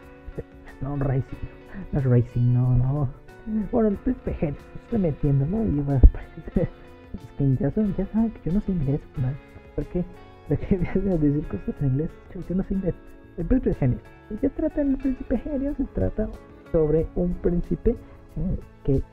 no 0.82 0.98
Racing, 0.98 1.48
no 1.94 2.02
Racing, 2.02 2.54
no, 2.54 2.78
no. 2.78 3.29
Bueno, 3.72 3.90
el 3.90 3.96
príncipe 3.98 4.34
genio, 4.36 4.60
estoy 4.84 5.00
metiendo, 5.00 5.46
¿no? 5.46 5.64
Y 5.64 5.82
va 5.82 5.96
a 5.96 5.98
es 5.98 7.22
que 7.38 7.56
ya 7.58 7.72
saben, 7.72 7.96
ya 7.98 8.06
saben 8.08 8.32
que 8.32 8.50
yo 8.50 8.54
no 8.54 8.62
sé 8.62 8.72
inglés, 8.72 9.02
¿no? 9.18 9.30
¿Por 9.76 9.86
qué? 9.86 10.06
¿Por 10.48 10.58
qué 10.58 10.78
voy 10.78 11.14
a 11.14 11.18
decir 11.18 11.48
cosas 11.48 11.82
en 11.82 11.88
inglés? 11.88 12.10
Yo, 12.48 12.56
no 12.56 12.64
sé 12.64 12.74
inglés. 12.76 12.96
El 13.38 13.46
príncipe 13.46 13.74
genio. 13.76 13.98
¿De 14.30 14.38
qué 14.38 14.50
trata 14.50 14.82
el 14.82 14.98
príncipe 14.98 15.38
genio? 15.40 15.74
Se 15.76 15.86
trata 15.86 16.30
sobre 16.72 17.08
un 17.16 17.34
príncipe 17.36 17.92
eh, 17.92 18.60
que 18.84 18.96
eh, 18.96 19.04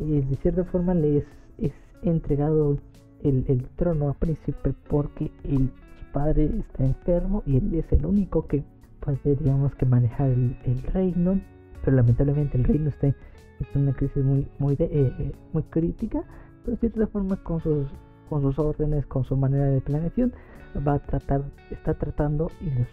eh, 0.00 0.24
de 0.28 0.36
cierta 0.36 0.64
forma 0.64 0.94
le 0.94 1.18
es, 1.58 1.72
entregado 2.02 2.78
el, 3.24 3.66
trono 3.74 4.10
a 4.10 4.14
príncipe 4.14 4.72
porque 4.88 5.32
el, 5.42 5.70
padre 6.12 6.50
está 6.60 6.84
enfermo 6.84 7.42
y 7.44 7.56
él 7.56 7.74
es 7.74 7.92
el 7.92 8.06
único 8.06 8.46
que 8.46 8.62
puede, 9.00 9.36
digamos, 9.36 9.74
que 9.74 9.84
manejar 9.84 10.30
el, 10.30 10.82
reino. 10.92 11.40
Pero 11.84 11.96
lamentablemente 11.96 12.56
el 12.56 12.64
reino 12.64 12.88
está 12.88 13.08
en 13.74 13.82
una 13.82 13.92
crisis 13.92 14.24
muy, 14.24 14.46
muy, 14.58 14.76
muy 15.52 15.62
crítica. 15.64 16.22
Pero 16.64 16.76
de 16.76 16.80
cierta 16.80 17.06
forma 17.06 17.36
con 17.42 17.60
sus, 17.60 17.88
con 18.28 18.42
sus 18.42 18.58
órdenes, 18.58 19.06
con 19.06 19.24
su 19.24 19.36
manera 19.36 19.66
de 19.66 19.80
planeación, 19.80 20.32
va 20.86 20.94
a 20.94 20.98
tratar, 20.98 21.44
está 21.70 21.94
tratando 21.94 22.50
y, 22.60 22.70
de 22.70 22.86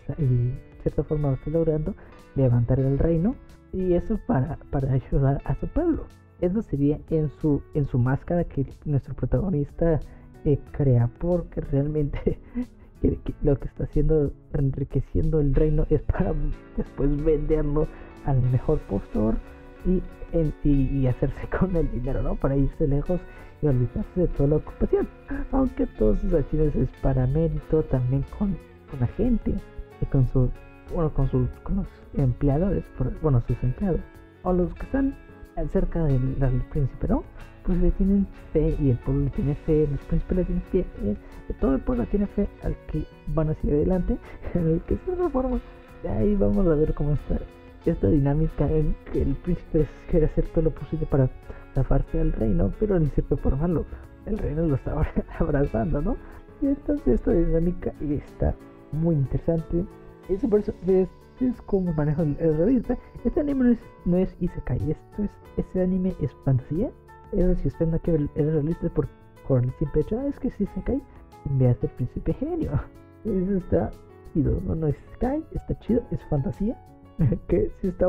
cierta 0.81 1.03
forma 1.03 1.29
lo 1.29 1.35
está 1.35 1.49
logrando 1.49 1.95
levantar 2.35 2.79
el 2.79 2.97
reino 2.99 3.35
y 3.73 3.93
eso 3.93 4.19
para, 4.27 4.57
para 4.71 4.93
ayudar 4.93 5.41
a 5.45 5.55
su 5.55 5.67
pueblo. 5.67 6.05
Eso 6.41 6.61
sería 6.61 6.99
en 7.09 7.29
su, 7.29 7.61
en 7.73 7.85
su 7.85 7.97
máscara 7.97 8.43
que 8.43 8.65
nuestro 8.85 9.13
protagonista 9.15 9.99
eh, 10.43 10.59
crea 10.71 11.09
porque 11.19 11.61
realmente 11.61 12.39
lo 13.41 13.57
que 13.57 13.67
está 13.67 13.85
haciendo 13.85 14.31
enriqueciendo 14.53 15.39
el 15.39 15.53
reino 15.53 15.85
es 15.89 16.01
para 16.03 16.33
después 16.77 17.23
venderlo 17.23 17.87
al 18.25 18.41
mejor 18.51 18.79
postor 18.81 19.35
y, 19.85 20.01
y, 20.63 21.07
hacerse 21.07 21.47
con 21.59 21.75
el 21.75 21.89
dinero, 21.91 22.21
¿no? 22.21 22.35
Para 22.35 22.55
irse 22.55 22.87
lejos 22.87 23.19
y 23.61 23.67
olvidarse 23.67 24.21
de 24.21 24.27
toda 24.27 24.49
la 24.49 24.55
ocupación. 24.57 25.07
Aunque 25.51 25.85
todas 25.87 26.19
sus 26.19 26.33
acciones 26.33 26.75
es 26.75 26.89
para 27.01 27.27
mérito 27.27 27.83
también 27.83 28.23
con, 28.37 28.57
con 28.89 28.99
la 28.99 29.07
gente 29.07 29.53
y 30.01 30.05
con 30.05 30.27
su 30.27 30.49
bueno 30.93 31.11
con 31.13 31.27
sus 31.31 31.49
con 31.63 31.77
los 31.77 31.87
empleadores, 32.13 32.83
bueno 33.21 33.41
sus 33.47 33.61
empleados 33.63 34.01
o 34.43 34.53
los 34.53 34.73
que 34.75 34.83
están 34.83 35.15
cerca 35.71 36.03
del, 36.03 36.61
príncipe, 36.71 37.07
¿no? 37.07 37.23
Pues 37.63 37.77
le 37.79 37.91
tienen 37.91 38.27
fe 38.53 38.75
y 38.79 38.91
el 38.91 38.97
pueblo 38.97 39.23
le 39.23 39.29
tiene 39.31 39.55
fe, 39.55 39.87
los 39.89 39.99
príncipes 40.01 40.37
le 40.37 40.45
tienen 40.45 40.63
fe, 40.71 40.85
eh, 41.03 41.15
todo 41.59 41.75
el 41.75 41.81
pueblo 41.81 42.05
tiene 42.07 42.27
fe 42.27 42.47
al 42.63 42.75
que 42.87 43.05
van 43.27 43.49
hacia 43.49 43.73
adelante, 43.73 44.17
en 44.53 44.67
el 44.67 44.81
que 44.81 44.97
se 44.97 45.15
reforma. 45.15 45.59
Ahí 46.07 46.35
vamos 46.35 46.67
a 46.67 46.75
ver 46.75 46.93
cómo 46.93 47.13
está 47.13 47.39
esta 47.91 48.07
dinámica 48.07 48.69
en 48.69 48.95
que 49.11 49.21
el 49.21 49.35
príncipe 49.35 49.87
quiere 50.09 50.25
hacer 50.25 50.45
todo 50.49 50.65
lo 50.65 50.71
posible 50.71 51.05
para 51.05 51.29
zafarse 51.73 52.17
del 52.17 52.33
reino, 52.33 52.73
pero 52.79 52.99
ni 52.99 53.07
sirve 53.07 53.37
formarlo. 53.37 53.85
El 54.25 54.37
reino 54.37 54.65
lo 54.65 54.75
está 54.75 54.95
abrazando, 55.39 56.01
¿no? 56.01 56.17
Entonces 56.61 57.15
esta 57.15 57.31
dinámica 57.31 57.93
está 58.01 58.55
muy 58.91 59.15
interesante. 59.15 59.85
Eso 60.29 60.49
por 60.49 60.61
eso 60.61 60.73
es, 60.87 61.07
es 61.39 61.61
como 61.63 61.93
manejo 61.93 62.23
el, 62.23 62.37
revista. 62.57 62.97
Este 63.23 63.41
anime 63.41 63.65
no 63.65 63.71
es, 63.71 63.79
no 64.05 64.17
es 64.17 64.35
Isekai, 64.39 64.91
esto 64.91 65.23
es, 65.23 65.29
este 65.57 65.83
anime 65.83 66.15
es 66.21 66.33
fantasía. 66.43 66.89
Es 67.33 67.45
decir, 67.45 67.67
usted 67.67 67.87
no 67.87 67.99
quiere 67.99 68.27
el, 68.35 68.51
realista 68.51 68.89
por, 68.89 69.07
por 69.47 69.63
el 69.63 69.71
simple 69.73 70.01
hecho, 70.01 70.19
ah, 70.19 70.27
es 70.27 70.39
que 70.39 70.47
es 70.47 70.59
Isekai, 70.59 71.01
me 71.57 71.67
hace 71.67 71.87
el 71.87 71.91
príncipe 71.93 72.33
genio. 72.33 72.71
Eso 73.25 73.57
está 73.57 73.91
chido, 74.33 74.59
no, 74.65 74.75
no 74.75 74.87
es 74.87 74.95
Isekai, 75.09 75.43
está 75.53 75.77
chido, 75.79 76.01
es 76.11 76.23
fantasía 76.29 76.77
que 77.47 77.71
si 77.81 77.87
está, 77.87 78.07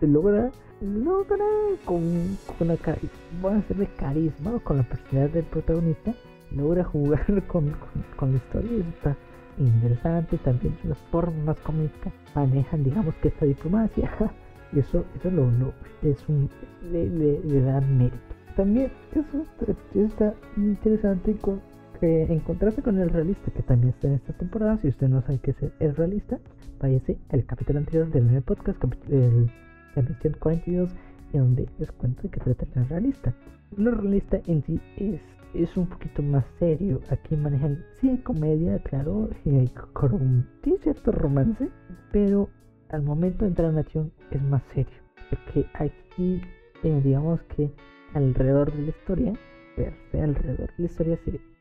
logra 0.00 0.50
logra 0.80 1.44
con, 1.84 2.36
con 2.58 2.68
la 2.68 2.76
a 2.76 3.56
hacerle 3.56 3.88
carisma 3.96 4.58
con 4.60 4.78
la 4.78 4.82
personalidad 4.82 5.30
del 5.30 5.44
protagonista 5.44 6.14
logra 6.52 6.84
jugar 6.84 7.24
con, 7.46 7.74
con, 8.16 8.32
la 8.32 8.36
historia 8.36 8.70
está 8.96 9.16
interesante 9.58 10.36
también 10.38 10.76
las 10.84 10.98
formas 11.10 11.58
cómicas 11.60 12.12
manejan 12.34 12.84
digamos 12.84 13.14
que 13.16 13.28
esta 13.28 13.46
diplomacia 13.46 14.10
y 14.72 14.80
eso 14.80 15.04
eso 15.16 15.30
lo, 15.30 15.72
es 16.02 16.28
un 16.28 16.50
le, 16.90 17.08
le, 17.08 17.60
da 17.60 17.80
mérito. 17.80 18.18
También 18.56 18.90
eso 19.12 19.44
está 19.94 20.34
interesante 20.56 21.36
con 21.36 21.60
encontrarse 22.04 22.82
con 22.82 22.98
el 22.98 23.10
realista 23.10 23.50
que 23.50 23.62
también 23.62 23.90
está 23.90 24.08
en 24.08 24.14
esta 24.14 24.32
temporada. 24.32 24.78
Si 24.78 24.88
usted 24.88 25.08
no 25.08 25.22
sabe 25.22 25.38
qué 25.38 25.52
es 25.52 25.56
el 25.80 25.96
realista, 25.96 26.38
váyase 26.80 27.18
al 27.30 27.44
capítulo 27.44 27.78
anterior 27.78 28.10
del 28.10 28.26
nuevo 28.26 28.42
podcast, 28.42 28.82
el, 29.08 29.46
la 29.94 30.02
emisión 30.02 30.36
42, 30.38 30.90
en 31.32 31.40
donde 31.40 31.68
les 31.78 31.92
cuento 31.92 32.22
de 32.22 32.28
qué 32.30 32.40
trata 32.40 32.66
el 32.74 32.88
realista. 32.88 33.34
Lo 33.76 33.90
realista 33.90 34.40
en 34.46 34.62
sí 34.64 34.80
es, 34.96 35.20
es 35.54 35.76
un 35.76 35.86
poquito 35.86 36.22
más 36.22 36.44
serio. 36.58 37.00
Aquí 37.10 37.36
manejan, 37.36 37.84
sí 38.00 38.10
hay 38.10 38.18
comedia, 38.18 38.78
claro, 38.80 39.30
y 39.44 39.56
hay 39.56 39.70
cierto 40.82 41.12
romance, 41.12 41.68
pero 42.12 42.48
al 42.90 43.02
momento 43.02 43.44
de 43.44 43.48
entrar 43.48 43.70
en 43.70 43.78
acción 43.78 44.12
es 44.30 44.42
más 44.42 44.62
serio. 44.74 44.96
Porque 45.30 45.66
aquí, 45.74 46.40
eh, 46.82 47.00
digamos 47.02 47.40
que 47.56 47.70
alrededor 48.14 48.72
de 48.72 48.82
la 48.82 48.88
historia, 48.88 49.32
alrededor 50.12 50.68
de 50.68 50.78
la 50.78 50.86
historia 50.86 51.18
se 51.24 51.53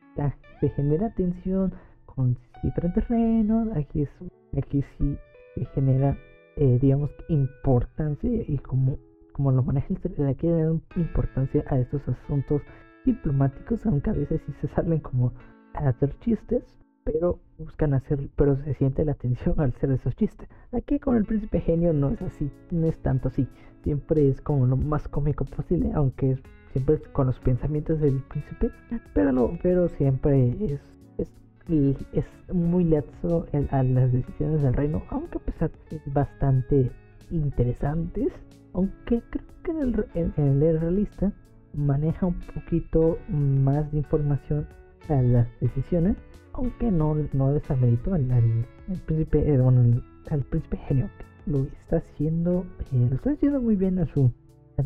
se 0.60 0.70
genera 0.70 1.10
tensión 1.12 1.74
con 2.06 2.38
diferentes 2.64 3.08
reinos. 3.08 3.68
Aquí, 3.76 4.04
es, 4.04 4.10
aquí 4.58 4.84
sí 4.98 5.18
se 5.56 5.66
genera, 5.74 6.18
eh, 6.56 6.80
digamos, 6.82 7.12
importancia 7.30 8.44
y 8.48 8.58
como, 8.60 8.98
como 9.34 9.52
lo 9.52 9.64
maneja 9.64 9.88
el 9.90 9.94
historia, 9.94 10.28
aquí 10.28 10.48
le 10.48 10.64
dan 10.64 10.82
importancia 10.96 11.64
a 11.68 11.80
estos 11.80 12.08
asuntos 12.08 12.62
diplomáticos, 13.06 13.86
aunque 13.86 14.10
a 14.10 14.14
veces 14.14 14.42
sí 14.46 14.54
se 14.62 14.68
salen 14.70 15.00
como 15.00 15.34
a 15.74 15.90
hacer 15.90 16.18
chistes, 16.20 16.64
pero 17.04 17.40
buscan 17.58 17.94
hacer, 17.94 18.30
pero 18.36 18.56
se 18.64 18.74
siente 18.76 19.04
la 19.04 19.14
tensión 19.14 19.56
al 19.60 19.70
hacer 19.70 19.92
esos 19.92 20.16
chistes. 20.16 20.48
Aquí 20.72 21.00
con 21.00 21.16
el 21.16 21.26
príncipe 21.26 21.60
genio 21.60 21.94
no 21.94 22.10
es 22.10 22.22
así, 22.22 22.52
no 22.72 22.88
es 22.88 22.98
tanto 23.00 23.28
así, 23.28 23.48
siempre 23.84 24.30
es 24.30 24.42
como 24.42 24.66
lo 24.66 24.78
más 24.78 25.08
cómico 25.08 25.46
posible, 25.46 25.92
aunque 25.94 26.32
es 26.32 26.44
siempre 26.74 27.00
con 27.12 27.28
los 27.28 27.40
pensamientos 27.40 28.02
del 28.02 28.20
príncipe, 28.24 28.72
pero 29.14 29.32
no, 29.32 29.58
pero 29.62 29.88
siempre 29.90 30.50
es, 30.60 30.82
es, 31.18 31.32
es 32.12 32.26
muy 32.54 32.84
lazo 32.84 33.46
a 33.72 33.84
las 33.84 34.12
decisiones 34.12 34.62
del 34.64 34.74
reino, 34.74 35.04
aunque 35.10 35.38
a 35.38 35.42
pesar 35.42 35.72
es 35.92 36.02
bastante 36.14 36.92
interesantes, 37.32 38.34
aunque 38.74 39.22
creo 39.30 39.46
que 39.64 39.72
en 39.72 39.80
el, 39.82 40.06
en, 40.16 40.64
el 40.64 40.80
realista 40.80 41.32
maneja 41.74 42.26
un 42.26 42.40
poquito 42.54 43.18
más 43.30 43.92
de 43.92 44.00
información 44.00 44.68
a 45.10 45.22
las 45.22 45.48
decisiones, 45.60 46.18
aunque 46.54 46.92
no, 46.92 47.16
no 47.34 47.54
desamerito 47.54 48.14
al, 48.14 48.30
al, 48.32 48.66
príncipe, 49.06 49.54
eh, 49.54 49.58
bueno, 49.60 50.02
al, 50.30 50.42
príncipe 50.42 50.78
genio, 50.88 51.10
lo 51.46 51.64
está 51.82 51.98
haciendo, 51.98 52.66
eh, 52.92 53.08
lo 53.10 53.16
está 53.16 53.32
haciendo 53.32 53.62
muy 53.62 53.76
bien 53.76 54.00
a 54.00 54.06
su, 54.06 54.32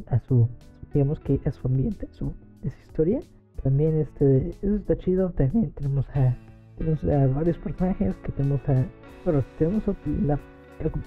a 0.07 0.19
su 0.19 0.49
digamos 0.93 1.19
que 1.19 1.39
es 1.43 1.55
su 1.55 1.67
ambiente, 1.67 2.07
su, 2.11 2.33
esa 2.63 2.77
historia. 2.81 3.19
También 3.63 3.97
este, 3.99 4.49
eso 4.49 4.75
está 4.75 4.95
chido. 4.97 5.31
También 5.31 5.71
tenemos 5.71 6.07
a, 6.09 6.35
tenemos 6.77 7.03
a 7.03 7.27
varios 7.27 7.57
personajes 7.57 8.15
que 8.17 8.31
tenemos 8.31 8.61
a, 8.69 8.85
bueno, 9.25 9.43
tenemos 9.57 9.87
a 9.87 9.95
la, 10.25 10.39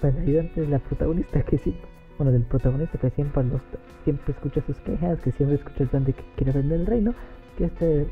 ayudante 0.03 0.61
de 0.61 0.67
la 0.67 0.79
protagonista 0.79 1.41
que 1.43 1.57
sí, 1.57 1.75
bueno, 2.17 2.31
del 2.31 2.43
protagonista 2.43 2.97
que 2.97 3.09
siempre 3.11 3.43
los, 3.43 3.61
siempre 4.03 4.33
escucha 4.33 4.61
sus 4.65 4.77
quejas, 4.79 5.19
que 5.21 5.31
siempre 5.31 5.57
escucha 5.57 5.83
el 5.83 5.89
plan 5.89 6.03
de 6.03 6.13
que 6.13 6.23
quiere 6.35 6.51
vender 6.51 6.81
el 6.81 6.85
reino, 6.85 7.13
que 7.57 7.65
este, 7.65 8.07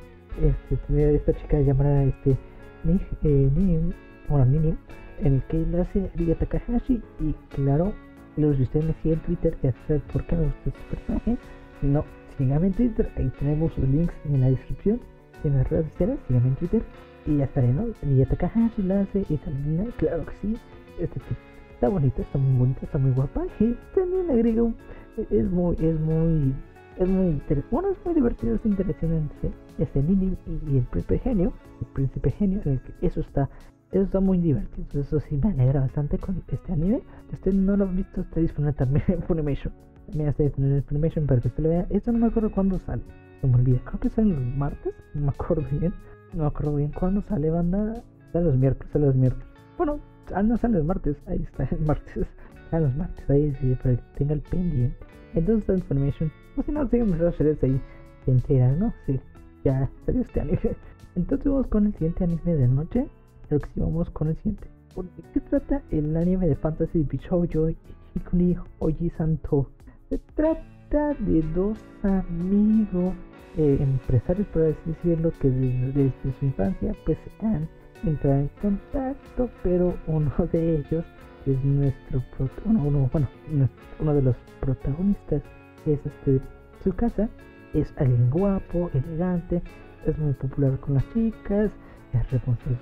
este, 0.71 1.15
esta 1.15 1.33
chica 1.33 1.59
llamada 1.59 2.03
este, 2.03 2.37
Ni, 2.83 2.99
eh, 3.23 3.93
bueno, 4.29 4.45
Nini, 4.45 4.77
en 5.21 5.35
el 5.35 5.43
que 5.43 5.57
le 5.57 5.81
hace 5.81 6.09
Ria 6.15 6.35
Takahashi 6.37 7.01
y 7.19 7.33
claro, 7.49 7.93
los 8.37 8.55
si 8.55 8.63
usted 8.63 8.83
me 8.83 8.93
sigue 9.01 9.15
en 9.15 9.19
Twitter 9.21 9.57
ya 9.61 9.73
sabe 9.87 10.01
por 10.13 10.25
qué 10.25 10.35
me 10.35 10.45
gusta 10.45 10.61
este 10.69 10.95
personaje 10.95 11.37
no, 11.81 12.03
síganme 12.37 12.67
en 12.67 12.73
Twitter, 12.73 13.11
ahí 13.17 13.31
tenemos 13.39 13.77
los 13.77 13.89
links 13.89 14.13
en 14.25 14.41
la 14.41 14.49
descripción 14.49 14.99
en 15.43 15.57
las 15.57 15.69
redes 15.69 15.89
sociales, 15.91 16.19
síganme 16.27 16.49
en 16.49 16.55
Twitter 16.55 16.81
y 17.25 17.37
ya 17.37 17.45
estaré, 17.45 17.71
¿no? 17.71 17.87
Y 18.03 18.25
Takahashi 18.25 18.83
la 18.83 19.01
hace 19.01 19.25
y 19.29 19.37
también, 19.37 19.91
claro 19.97 20.25
que 20.25 20.33
sí, 20.41 20.57
este 20.99 21.19
está 21.73 21.89
bonita, 21.89 22.21
está 22.21 22.37
muy 22.37 22.59
bonita, 22.59 22.79
está 22.83 22.97
muy 22.97 23.11
guapa 23.11 23.45
y 23.59 23.75
también 23.95 24.29
agrega 24.31 24.63
un, 24.63 24.75
es 25.29 25.49
muy, 25.49 25.75
es 25.79 25.99
muy, 25.99 26.53
es 26.97 27.07
muy 27.07 27.27
interesante, 27.27 27.67
bueno, 27.71 27.89
es 27.91 28.05
muy 28.05 28.15
divertido, 28.15 28.55
es 28.55 28.65
interesante 28.65 29.51
este 29.77 30.03
Nini 30.03 30.35
y 30.67 30.77
el 30.77 30.83
príncipe 30.83 31.19
genio, 31.19 31.53
el 31.79 31.87
príncipe 31.87 32.31
genio, 32.31 32.61
eso 33.01 33.21
está 33.21 33.49
eso 33.91 34.03
está 34.03 34.19
muy 34.19 34.37
divertido. 34.37 35.01
Eso 35.01 35.19
sí 35.19 35.35
me 35.37 35.49
alegra 35.49 35.81
bastante 35.81 36.19
con 36.19 36.43
este 36.47 36.71
anime. 36.71 37.01
Este 37.33 37.51
no 37.51 37.75
lo 37.75 37.85
he 37.85 37.87
visto, 37.95 38.21
está 38.21 38.39
disponible 38.39 38.73
también 38.73 39.03
en 39.07 39.23
Funimation 39.23 39.73
me 40.15 40.27
hace 40.27 40.49
tener 40.49 40.77
information 40.77 41.25
para 41.25 41.41
que 41.41 41.47
usted 41.49 41.63
lo 41.63 41.69
vea. 41.69 41.87
Esto 41.89 42.11
no 42.11 42.19
me 42.19 42.27
acuerdo 42.27 42.51
cuándo 42.51 42.79
sale. 42.79 43.03
Se 43.41 43.47
me 43.47 43.55
olvida. 43.55 43.79
Creo 43.85 43.99
que 43.99 44.09
sale 44.09 44.29
los 44.29 44.43
martes. 44.55 44.93
No 45.13 45.21
me 45.21 45.29
acuerdo 45.29 45.63
bien. 45.71 45.93
No 46.33 46.43
me 46.43 46.47
acuerdo 46.47 46.75
bien 46.75 46.91
cuándo 46.91 47.21
sale 47.21 47.49
banda. 47.49 48.01
Sale 48.31 48.45
los 48.45 48.57
miércoles. 48.57 48.91
Sale 48.91 49.05
los 49.05 49.15
miércoles. 49.15 49.47
Bueno, 49.77 49.99
ah, 50.33 50.43
no 50.43 50.57
sale 50.57 50.77
los 50.77 50.85
martes. 50.85 51.17
Ahí 51.27 51.43
está 51.43 51.63
el 51.75 51.85
martes. 51.85 52.27
Sale 52.69 52.85
los 52.85 52.95
martes. 52.95 53.29
Ahí 53.29 53.53
sí, 53.59 53.75
para 53.81 53.95
que 53.95 54.03
tenga 54.17 54.33
el 54.33 54.41
pendiente. 54.41 54.97
Entonces 55.33 55.61
está 55.61 55.73
information. 55.73 56.31
O 56.57 56.63
si 56.63 56.71
no, 56.71 56.87
siguen 56.89 57.23
las 57.23 57.37
redes 57.37 57.63
ahí. 57.63 57.81
Se 58.25 58.31
enteran, 58.31 58.79
¿no? 58.79 58.93
Sí. 59.05 59.19
Ya 59.63 59.89
salió 60.05 60.21
este 60.21 60.41
anime. 60.41 60.59
Entonces 61.15 61.51
vamos 61.51 61.67
con 61.67 61.87
el 61.87 61.93
siguiente 61.93 62.23
anime 62.23 62.55
de 62.55 62.67
noche. 62.67 63.07
Creo 63.47 63.59
que 63.59 63.69
sí 63.73 63.79
vamos 63.79 64.09
con 64.11 64.29
el 64.29 64.35
siguiente. 64.37 64.67
¿De 64.95 65.23
qué 65.33 65.39
trata 65.39 65.81
el 65.91 66.15
anime 66.17 66.47
de 66.47 66.55
Fantasy 66.55 67.03
Bichoujo 67.03 67.69
Hikuni 68.15 68.57
Oji 68.79 69.09
Santo? 69.11 69.69
Se 70.09 70.17
trata 70.33 71.13
de 71.19 71.43
dos 71.53 71.77
amigos 72.01 73.13
eh, 73.57 73.77
empresarios, 73.79 74.47
por 74.47 74.63
decirlo, 74.63 75.31
que 75.39 75.51
desde, 75.51 76.11
su 76.39 76.45
infancia 76.45 76.95
pues 77.05 77.19
han 77.41 77.69
entrado 78.03 78.39
en 78.39 78.49
contacto, 78.59 79.51
pero 79.61 79.93
uno 80.07 80.31
de 80.51 80.77
ellos 80.77 81.05
es 81.45 81.63
nuestro 81.63 82.23
uno, 82.65 83.07
bueno, 83.11 83.27
uno 83.99 84.13
de 84.15 84.21
los 84.23 84.35
protagonistas 84.59 85.43
es 85.85 85.99
este 86.03 86.41
su 86.83 86.91
casa 86.93 87.29
es 87.73 87.93
alguien 87.97 88.31
guapo, 88.31 88.89
elegante, 88.93 89.61
es 90.07 90.17
muy 90.17 90.33
popular 90.33 90.79
con 90.79 90.95
las 90.95 91.13
chicas, 91.13 91.69
es 92.13 92.31
responsable 92.31 92.77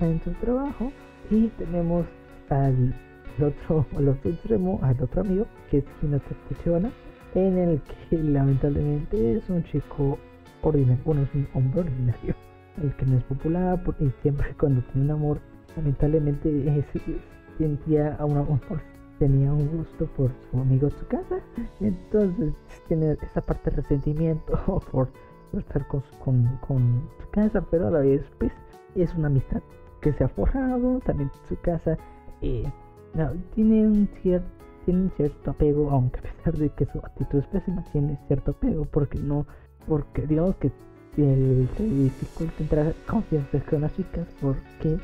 en 0.00 0.20
su 0.22 0.32
trabajo 0.32 0.92
y 1.30 1.48
tenemos 1.48 2.04
al 2.50 2.94
el 3.38 3.44
otro, 3.44 3.86
el 3.98 4.08
otro 4.08 4.30
extremo, 4.30 4.78
al 4.82 5.00
otro 5.02 5.20
amigo, 5.22 5.46
que 5.70 5.78
es 5.78 5.84
Hinata 6.02 6.34
en 7.34 7.58
el 7.58 7.80
que 8.10 8.18
lamentablemente 8.18 9.36
es 9.36 9.48
un 9.48 9.64
chico 9.64 10.18
ordinario, 10.62 11.02
bueno, 11.04 11.22
es 11.22 11.34
un 11.34 11.48
hombre 11.54 11.80
ordinario, 11.80 12.34
el 12.82 12.94
que 12.96 13.06
no 13.06 13.18
es 13.18 13.24
popular 13.24 13.80
y 14.00 14.10
siempre 14.22 14.54
cuando 14.58 14.82
tiene 14.92 15.06
un 15.06 15.10
amor, 15.12 15.40
lamentablemente 15.76 16.84
sentía 17.58 18.18
un 18.20 18.36
amor, 18.36 18.80
tenía 19.18 19.52
un 19.52 19.66
gusto 19.78 20.06
por 20.16 20.30
su 20.50 20.58
amigo 20.58 20.88
en 20.88 20.98
su 20.98 21.06
casa, 21.06 21.36
entonces 21.80 22.52
tiene 22.88 23.16
esa 23.22 23.40
parte 23.40 23.70
de 23.70 23.76
resentimiento 23.76 24.82
por, 24.90 25.08
estar 25.58 25.86
con, 25.86 26.02
con, 26.24 26.58
con 26.66 27.08
su 27.20 27.30
casa, 27.30 27.64
pero 27.70 27.88
a 27.88 27.90
la 27.90 28.00
vez 28.00 28.22
pues 28.38 28.52
es 28.94 29.14
una 29.14 29.28
amistad 29.28 29.62
que 30.00 30.12
se 30.12 30.24
ha 30.24 30.28
forjado, 30.28 30.98
también 31.00 31.30
su 31.48 31.56
casa 31.60 31.96
eh, 32.42 32.64
no, 33.14 33.32
tiene 33.54 33.86
un 33.86 34.08
cierto 34.22 34.62
tiene 34.84 35.10
cierto 35.16 35.50
apego, 35.52 35.90
aunque 35.90 36.20
a 36.20 36.22
pesar 36.22 36.54
de 36.54 36.70
que 36.70 36.86
su 36.86 36.98
actitud 36.98 37.38
es 37.38 37.46
pésima, 37.46 37.84
tiene 37.92 38.18
cierto 38.26 38.52
apego, 38.52 38.84
porque 38.84 39.18
no, 39.18 39.46
porque 39.86 40.26
digamos 40.26 40.56
que 40.56 40.72
él 41.16 41.68
se 41.76 41.84
dificulta 41.84 42.54
entrar 42.58 42.94
confianza 43.06 43.60
con 43.68 43.82
las 43.82 43.94
chicas, 43.94 44.26
porque 44.40 44.98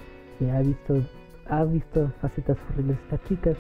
ha 0.51 0.61
visto, 0.61 1.03
ha 1.49 1.65
visto 1.65 2.11
facetas 2.21 2.57
horribles 2.71 2.97
de 2.97 3.03
estas 3.05 3.29
chicas, 3.29 3.57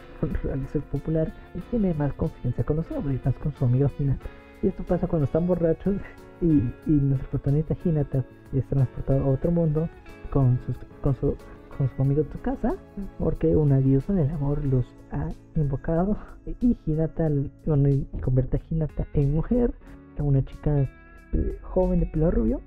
al 0.52 0.68
ser 0.68 0.82
popular, 0.82 1.32
y 1.54 1.60
tiene 1.70 1.94
más 1.94 2.12
confianza 2.14 2.64
con 2.64 2.76
los 2.76 2.90
hombres, 2.90 3.24
más 3.24 3.34
con 3.36 3.52
su 3.52 3.64
amigo 3.64 3.90
Hinata. 3.98 4.26
Y 4.62 4.68
esto 4.68 4.82
pasa 4.84 5.06
cuando 5.06 5.26
están 5.26 5.46
borrachos 5.46 5.96
y, 6.40 6.46
y 6.86 6.92
nuestro 6.92 7.28
protagonista 7.30 7.76
Hinata 7.84 8.24
es 8.52 8.66
transportado 8.66 9.24
a 9.24 9.28
otro 9.28 9.50
mundo 9.50 9.88
con, 10.30 10.58
sus, 10.66 10.76
con 11.02 11.14
su 11.16 11.36
en 11.78 12.30
su 12.32 12.40
casa, 12.40 12.74
porque 13.18 13.54
una 13.56 13.78
diosa 13.78 14.12
del 14.12 14.30
amor 14.30 14.64
los 14.64 14.86
ha 15.12 15.28
invocado. 15.54 16.16
Y 16.60 16.76
Hinata 16.86 17.30
bueno, 17.66 17.88
y 17.88 18.04
convierte 18.22 18.56
a 18.56 18.60
Hinata 18.70 19.06
en 19.14 19.34
mujer, 19.34 19.72
en 20.16 20.24
una 20.24 20.44
chica 20.44 20.88
eh, 21.32 21.58
joven 21.62 22.00
de 22.00 22.06
pelo 22.06 22.30
rubio. 22.30 22.60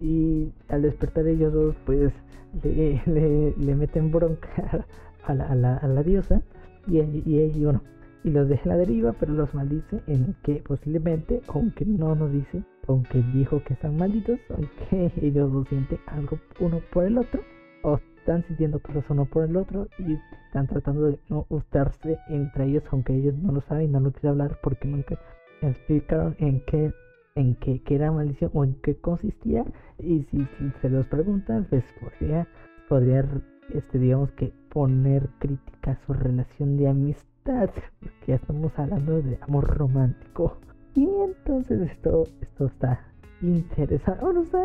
Y 0.00 0.52
al 0.68 0.82
despertar 0.82 1.26
ellos 1.26 1.52
dos, 1.52 1.76
pues 1.86 2.12
le, 2.62 3.02
le, 3.56 3.74
meten 3.74 4.10
bronca 4.10 4.84
a 5.24 5.34
la, 5.34 5.46
a 5.46 5.54
la, 5.54 5.76
a 5.76 5.88
la 5.88 6.02
diosa. 6.02 6.42
Y, 6.86 6.98
y, 6.98 7.52
y 7.54 7.64
bueno, 7.64 7.82
y 8.26 8.30
los 8.30 8.48
deja 8.48 8.64
a 8.64 8.68
la 8.68 8.76
deriva, 8.76 9.12
pero 9.12 9.32
los 9.32 9.54
maldice 9.54 10.02
en 10.06 10.34
que 10.42 10.56
posiblemente, 10.56 11.40
aunque 11.48 11.86
no 11.86 12.14
nos 12.14 12.32
dice, 12.32 12.62
aunque 12.88 13.22
dijo 13.32 13.62
que 13.64 13.74
están 13.74 13.96
malditos, 13.96 14.40
aunque 14.50 15.12
ellos 15.22 15.50
lo 15.50 15.64
sienten 15.64 15.98
algo 16.06 16.38
uno 16.60 16.80
por 16.92 17.04
el 17.04 17.18
otro, 17.18 17.40
o 17.82 17.98
están 18.26 18.44
sintiendo 18.48 18.80
cosas 18.80 19.04
uno 19.08 19.24
por 19.24 19.44
el 19.44 19.56
otro 19.56 19.86
y 20.00 20.18
están 20.46 20.66
tratando 20.66 21.04
de 21.04 21.20
no 21.28 21.46
gustarse 21.48 22.18
entre 22.26 22.64
ellos, 22.64 22.82
aunque 22.90 23.14
ellos 23.14 23.36
no 23.36 23.52
lo 23.52 23.60
saben 23.60 23.92
no 23.92 24.00
lo 24.00 24.10
quieren 24.10 24.30
hablar 24.30 24.58
porque 24.64 24.88
nunca 24.88 25.16
explicaron 25.62 26.34
en 26.40 26.60
qué 26.66 26.92
en 27.36 27.54
qué, 27.54 27.80
qué 27.84 27.94
era 27.94 28.10
maldición 28.10 28.50
o 28.54 28.64
en 28.64 28.74
qué 28.82 28.96
consistía. 28.96 29.64
Y 29.98 30.24
si, 30.24 30.44
se 30.82 30.88
los 30.88 31.06
preguntan 31.06 31.66
pues 31.70 31.84
podría 32.00 32.48
podría 32.88 33.24
este 33.72 34.00
digamos 34.00 34.32
que 34.32 34.52
poner 34.70 35.28
crítica 35.38 35.92
a 35.92 36.06
su 36.06 36.12
relación 36.12 36.76
de 36.78 36.88
amistad 36.88 37.70
porque 38.00 38.26
ya 38.26 38.34
estamos 38.34 38.76
hablando 38.76 39.22
de 39.22 39.38
amor 39.42 39.68
romántico. 39.68 40.56
Y 40.94 41.04
entonces 41.04 41.92
esto 41.92 42.24
esto 42.40 42.66
está 42.66 43.06
interesante. 43.40 44.20
Bueno 44.20 44.42
está 44.42 44.58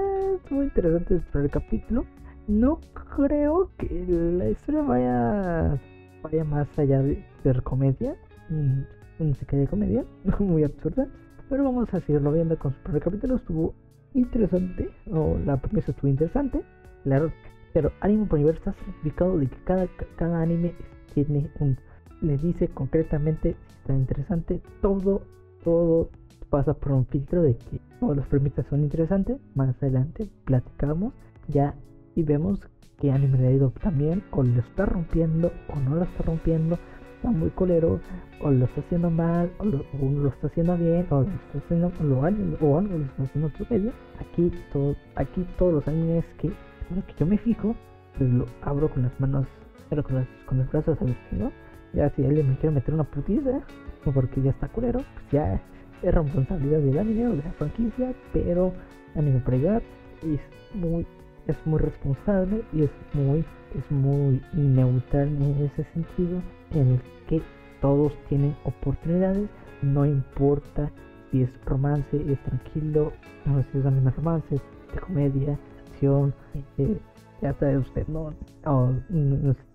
muy 0.50 0.65
interesante 0.65 1.13
el 1.13 1.21
primer 1.21 1.52
capítulo 1.52 2.06
no 2.47 2.80
creo 3.15 3.69
que 3.77 4.06
la 4.08 4.49
historia 4.49 4.82
vaya 4.82 5.80
vaya 6.23 6.43
más 6.43 6.67
allá 6.77 7.01
de 7.01 7.25
ser 7.43 7.63
comedia 7.63 8.15
no 8.49 9.34
sé 9.36 9.45
qué 9.45 9.58
de 9.58 9.67
comedia 9.67 10.06
muy 10.39 10.63
absurda 10.63 11.08
pero 11.51 11.65
vamos 11.65 11.93
a 11.93 11.99
seguirlo 11.99 12.32
viendo 12.32 12.58
con 12.58 12.73
su 12.73 12.80
primer 12.80 13.04
capítulo. 13.04 13.36
Estuvo 13.36 13.73
interesante, 14.13 14.89
o 15.12 15.38
la 15.45 15.58
premisa 15.58 15.91
estuvo 15.91 16.10
interesante. 16.10 16.63
Claro, 17.04 17.30
pero 17.73 17.91
Anime 17.99 18.25
por 18.25 18.39
Universo 18.39 18.69
está 18.69 18.86
certificado 18.86 19.38
de 19.38 19.47
que 19.47 19.58
cada, 19.65 19.86
cada 20.15 20.41
anime 20.41 20.73
tiene 21.13 21.51
un. 21.60 21.77
Le 22.21 22.38
dice 22.38 22.69
concretamente 22.69 23.58
si 23.67 23.73
está 23.82 23.93
interesante. 23.93 24.62
Todo, 24.82 25.23
todo 25.62 26.10
pasa 26.49 26.73
por 26.73 26.93
un 26.93 27.06
filtro 27.06 27.41
de 27.41 27.58
que 27.58 27.82
todas 27.99 28.15
las 28.15 28.27
premisas 28.27 28.65
son 28.67 28.84
interesantes. 28.84 29.38
Más 29.54 29.75
adelante 29.84 30.30
platicamos 30.45 31.13
ya 31.49 31.75
y 32.15 32.24
vemos 32.24 32.60
que 33.00 33.12
anime 33.12 33.38
le 33.38 33.47
ha 33.47 33.52
ido 33.52 33.71
también, 33.82 34.24
o 34.32 34.43
lo 34.43 34.60
está 34.60 34.86
rompiendo, 34.86 35.52
o 35.69 35.80
no 35.80 35.95
lo 35.95 36.04
está 36.04 36.24
rompiendo 36.24 36.78
está 37.21 37.30
muy 37.30 37.52
colero, 37.52 38.00
o 38.41 38.50
lo 38.50 38.65
está 38.65 38.82
haciendo 38.82 39.12
mal, 39.12 39.52
o 39.60 39.65
lo, 39.65 40.30
está 40.30 40.47
haciendo 40.47 40.76
bien, 40.76 41.06
o 41.12 41.21
lo 41.21 41.30
está 41.30 41.60
haciendo, 41.60 41.91
lo, 42.02 42.19
o 42.19 42.78
algo 42.78 42.97
lo 42.97 43.06
está 43.06 43.24
haciendo 43.24 43.47
otro 43.47 43.65
medio. 43.69 43.91
Aquí, 44.19 44.52
todo, 44.74 44.95
aquí 45.15 45.45
todos 45.60 45.74
los 45.74 45.88
animes 45.88 46.26
que, 46.39 46.50
que 46.50 47.13
yo 47.19 47.28
me 47.28 47.38
fijo, 47.38 47.76
pues 48.17 48.28
lo 48.28 48.45
abro 48.63 48.89
con 48.89 49.04
las 49.04 49.19
manos, 49.19 49.45
pero 49.89 50.04
con, 50.04 50.15
las, 50.15 50.28
con 50.47 50.58
los 50.58 50.71
brazos 50.71 50.97
abiertos. 51.00 51.54
Ya 51.93 52.10
si 52.15 52.26
alguien 52.26 52.50
me 52.50 52.58
quiere 52.58 52.74
meter 52.74 52.93
una 52.95 53.04
putiza, 53.04 53.62
o 54.06 54.12
porque 54.12 54.41
ya 54.41 54.52
está 54.52 54.67
culero, 54.69 55.00
pues 55.13 55.32
ya 55.32 55.62
es 56.02 56.13
responsabilidad 56.13 56.80
del 56.80 56.97
anime 56.97 57.28
o 57.28 57.32
de 57.32 57.43
la 57.43 57.52
franquicia, 57.52 58.13
pero 58.34 58.74
Anime 59.15 59.41
Pregat 59.41 59.84
es 60.24 60.39
muy 60.74 61.06
es 61.47 61.58
muy 61.65 61.80
responsable 61.80 62.63
y 62.73 62.84
es 62.84 62.91
muy 63.13 63.45
es 63.75 63.91
muy 63.91 64.41
neutral 64.54 65.27
en 65.27 65.65
ese 65.65 65.84
sentido 65.93 66.41
en 66.71 66.88
el 66.89 67.01
que 67.27 67.41
todos 67.82 68.13
tienen 68.27 68.56
oportunidades, 68.63 69.49
no 69.82 70.06
importa 70.06 70.91
si 71.30 71.43
es 71.43 71.65
romance, 71.65 72.17
es 72.32 72.43
tranquilo, 72.43 73.13
no 73.45 73.63
si 73.71 73.77
es 73.77 73.86
anime 73.86 74.12
romance, 74.12 74.56
de 74.56 74.99
comedia, 74.99 75.58
acción, 75.88 76.34
eh, 76.77 76.97
ya 77.41 77.54
sabe 77.54 77.77
usted, 77.77 78.08
¿no? 78.08 78.34
O 78.65 78.91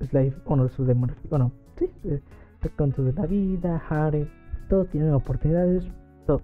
es 0.01 0.13
life, 0.13 0.37
o 0.45 0.57
no, 0.57 0.69
sus 0.69 0.87
demonios, 0.87 1.19
bueno, 1.31 1.51
sí, 1.79 1.91
recuentos 2.61 3.05
de 3.07 3.13
la 3.15 3.27
vida, 3.27 3.83
Harry, 3.89 4.29
todos 4.69 4.89
tienen 4.91 5.13
oportunidades, 5.13 5.89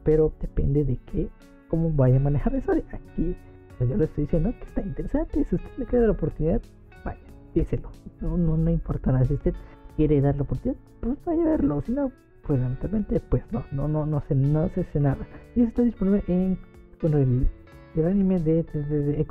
pero 0.04 0.32
depende 0.40 0.84
de 0.84 0.96
qué, 1.06 1.28
cómo 1.68 1.90
vaya 1.92 2.16
a 2.16 2.20
manejar 2.20 2.54
eso. 2.54 2.72
Aquí 2.72 3.36
yo 3.84 3.96
le 3.96 4.04
estoy 4.04 4.24
diciendo 4.24 4.52
que 4.58 4.64
está 4.64 4.82
interesante, 4.82 5.44
si 5.44 5.54
usted 5.56 5.70
le 5.76 5.86
queda 5.86 6.06
la 6.06 6.12
oportunidad, 6.12 6.60
vaya, 7.04 7.20
díselo, 7.54 7.90
no, 8.20 8.36
no, 8.36 8.56
no 8.56 8.70
importa 8.70 9.12
nada, 9.12 9.24
si 9.24 9.34
usted 9.34 9.54
quiere 9.96 10.20
dar 10.20 10.36
la 10.36 10.42
oportunidad, 10.42 10.80
pues 11.00 11.18
vaya 11.24 11.42
a 11.42 11.46
verlo. 11.46 11.80
Si 11.82 11.92
no, 11.92 12.12
pues 12.46 12.60
lamentablemente, 12.60 13.20
pues 13.20 13.42
no, 13.52 13.64
no, 13.72 13.88
no, 13.88 14.06
no 14.06 14.22
se, 14.28 14.34
no 14.34 14.68
se 14.70 14.82
hace 14.82 15.00
nada. 15.00 15.26
Y 15.54 15.62
está 15.62 15.82
disponible 15.82 16.24
en, 16.28 16.58
bueno, 17.00 17.18
el, 17.18 17.48
el 17.96 18.06
anime 18.06 18.38
de, 18.40 18.62
de, 18.62 18.82
de, 18.82 19.26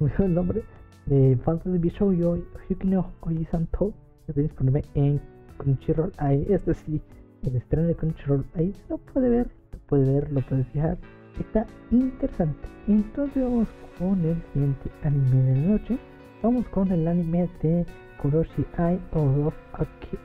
el 0.18 0.34
nombre, 0.34 0.62
de 1.06 1.36
Fantasy 1.44 1.78
Bishoujo 1.78 2.38
Hyukino 2.68 3.12
Oji-santo, 3.20 3.92
está 4.26 4.40
disponible 4.40 4.82
en 4.94 5.20
Crunchyroll. 5.58 6.12
Ahí, 6.18 6.46
este 6.48 6.74
sí, 6.74 7.00
el 7.44 7.56
estreno 7.56 7.86
de 7.88 7.94
Crunchyroll, 7.94 8.44
ahí 8.54 8.74
lo 8.88 8.98
puede 8.98 9.28
ver, 9.28 9.50
lo 9.72 9.78
puede 9.86 10.12
ver, 10.12 10.32
lo 10.32 10.40
puede 10.42 10.64
fijar. 10.64 10.98
Está 11.38 11.66
interesante. 11.90 12.68
Entonces 12.88 13.42
vamos 13.42 13.68
con 13.98 14.24
el 14.24 14.42
siguiente 14.52 14.90
anime 15.02 15.42
de 15.42 15.56
la 15.60 15.68
noche. 15.68 15.98
Vamos 16.42 16.66
con 16.68 16.90
el 16.92 17.06
anime 17.06 17.48
de 17.62 17.86
Kuroshi 18.20 18.64
Ai 18.76 19.00
o 19.12 19.24
Love 19.24 19.54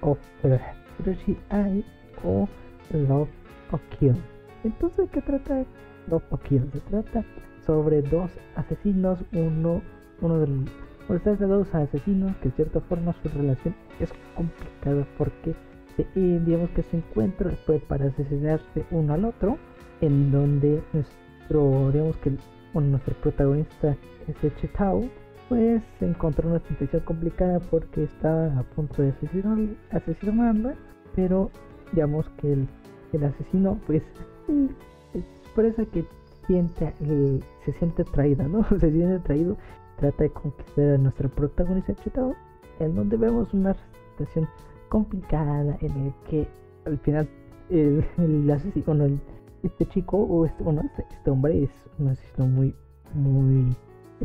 of, 0.02 0.20
Kuroshi 0.98 1.38
Ai 1.50 1.84
o 2.24 2.48
Love 2.92 3.30
Kill. 4.00 4.16
Entonces, 4.64 5.10
¿qué 5.12 5.22
trata 5.22 5.66
Love 6.08 6.24
Kill? 6.48 6.70
Se 6.72 6.80
trata 6.82 7.24
sobre 7.66 8.02
dos 8.02 8.32
asesinos, 8.56 9.20
uno, 9.34 9.82
uno 10.22 10.40
de 10.40 10.48
los 10.48 10.70
pues, 11.08 11.24
de 11.24 11.46
dos 11.46 11.74
asesinos 11.74 12.36
que 12.38 12.50
de 12.50 12.56
cierta 12.56 12.80
forma 12.82 13.14
su 13.22 13.30
relación 13.30 13.76
es 14.00 14.14
complicada 14.36 15.06
porque 15.18 15.56
eh, 15.98 16.42
digamos 16.46 16.70
que 16.70 16.84
se 16.84 16.98
encuentran 16.98 17.52
después 17.52 17.82
para 17.84 18.06
asesinarse 18.06 18.86
uno 18.92 19.14
al 19.14 19.26
otro 19.26 19.58
en 20.02 20.32
donde 20.32 20.82
nuestro 20.94 21.92
digamos 21.92 22.18
que 22.18 22.38
nuestro 22.74 23.16
protagonista 23.16 23.96
es 24.28 24.56
Chetao 24.58 25.04
pues 25.50 25.82
se 26.00 26.06
encontró 26.06 26.50
una 26.50 26.60
situación 26.60 27.02
complicada 27.04 27.60
porque 27.60 28.04
estaba 28.04 28.58
a 28.58 28.64
punto 28.64 29.02
de 29.02 29.10
asesinar, 29.10 29.58
asesinarla, 29.92 30.76
pero 31.14 31.52
digamos 31.92 32.26
que 32.38 32.54
el, 32.54 32.68
el 33.12 33.24
asesino 33.26 33.78
pues 33.86 34.02
parece 35.56 35.86
que 35.88 36.06
siente, 36.48 36.94
se 37.66 37.74
siente 37.74 38.04
traída, 38.06 38.48
¿no? 38.48 38.64
se 38.80 38.92
siente 38.92 39.20
traído, 39.20 39.58
trata 39.98 40.24
de 40.24 40.30
conquistar 40.30 40.96
a 40.96 40.98
nuestra 40.98 41.28
protagonista 41.30 41.96
Chetao, 41.96 42.34
en 42.80 42.96
donde 42.96 43.18
vemos 43.18 43.54
una 43.54 43.76
situación 44.12 44.48
complicada 44.90 45.78
en 45.82 45.92
el 46.06 46.14
que 46.30 46.48
al 46.86 46.98
final 47.00 47.28
el, 47.70 48.52
asesino, 48.52 49.20
este 49.64 49.86
chico 49.88 50.18
o 50.18 50.46
este, 50.46 50.64
bueno, 50.64 50.82
este, 50.84 51.06
este 51.12 51.30
hombre 51.30 51.64
es 51.64 51.72
un 52.00 52.10
asesino 52.10 52.48
muy, 52.48 52.76
muy 53.14 53.76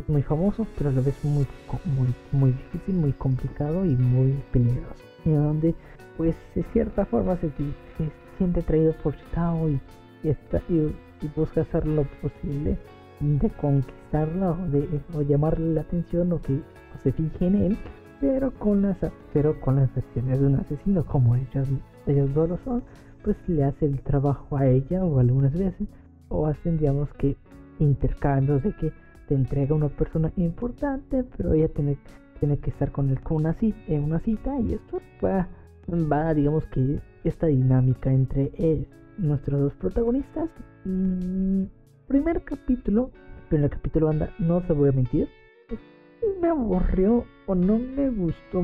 muy 0.07 0.21
famoso, 0.21 0.67
pero 0.77 0.89
a 0.89 0.93
la 0.93 1.01
vez 1.01 1.15
muy, 1.23 1.47
muy, 1.85 2.13
muy 2.31 2.51
difícil, 2.51 2.95
muy 2.95 3.13
complicado 3.13 3.85
y 3.85 3.95
muy 3.95 4.33
peligroso. 4.51 5.03
Y 5.25 5.31
donde, 5.31 5.75
pues, 6.17 6.35
de 6.55 6.63
cierta 6.73 7.05
forma 7.05 7.35
se, 7.37 7.51
siente 8.37 8.59
atraído 8.59 8.93
por 9.03 9.15
Chitao 9.17 9.69
y, 9.69 9.79
está, 10.23 10.61
y, 10.69 10.93
busca 11.35 11.61
hacer 11.61 11.85
lo 11.87 12.03
posible 12.21 12.77
de 13.19 13.49
conquistarla 13.49 14.51
o 14.51 14.67
de 14.67 15.25
llamarle 15.25 15.73
la 15.73 15.81
atención 15.81 16.31
o 16.31 16.41
que 16.41 16.61
se 17.01 17.11
fije 17.11 17.47
en 17.47 17.55
él, 17.55 17.77
pero 18.21 18.51
con 18.51 18.83
las 18.83 18.97
pero 19.33 19.59
con 19.59 19.77
las 19.77 19.97
acciones 19.97 20.39
de 20.39 20.45
un 20.45 20.55
asesino 20.55 21.03
como 21.03 21.35
ellos, 21.35 21.67
ellos 22.05 22.33
dos 22.35 22.49
lo 22.49 22.57
son, 22.59 22.83
pues 23.27 23.49
le 23.49 23.65
hace 23.65 23.85
el 23.85 23.99
trabajo 24.03 24.55
a 24.55 24.67
ella 24.67 25.03
o 25.03 25.19
algunas 25.19 25.51
veces 25.51 25.85
o 26.29 26.47
hacen 26.47 26.77
digamos 26.77 27.11
que 27.15 27.35
intercambios 27.77 28.63
de 28.63 28.71
que 28.71 28.93
te 29.27 29.35
entrega 29.35 29.75
una 29.75 29.89
persona 29.89 30.31
importante, 30.37 31.25
pero 31.35 31.51
ella 31.51 31.67
tiene, 31.67 31.97
tiene 32.39 32.57
que 32.57 32.69
estar 32.69 32.89
con 32.93 33.09
él 33.09 33.19
con 33.19 33.37
una 33.37 33.53
cita, 33.55 33.77
en 33.89 34.05
una 34.05 34.19
cita 34.19 34.57
y 34.61 34.75
esto 34.75 35.01
va, 35.21 36.33
digamos 36.33 36.65
que 36.67 37.01
esta 37.25 37.47
dinámica 37.47 38.13
entre 38.13 38.49
él, 38.57 38.87
nuestros 39.17 39.59
dos 39.59 39.73
protagonistas. 39.73 40.49
Mm, 40.85 41.63
primer 42.07 42.45
capítulo, 42.45 43.11
primer 43.49 43.71
capítulo 43.71 44.07
anda, 44.07 44.29
no 44.39 44.61
se 44.61 44.71
voy 44.71 44.87
a 44.87 44.93
mentir, 44.93 45.27
me 46.41 46.47
aburrió 46.47 47.25
o 47.45 47.55
no 47.55 47.77
me 47.77 48.09
gustó, 48.09 48.63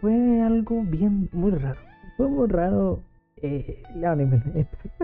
fue 0.00 0.40
algo 0.40 0.82
bien 0.82 1.28
muy 1.30 1.52
raro, 1.52 1.78
fue 2.16 2.26
muy 2.26 2.48
raro. 2.48 2.98
Eh, 3.42 3.82
la 3.96 4.16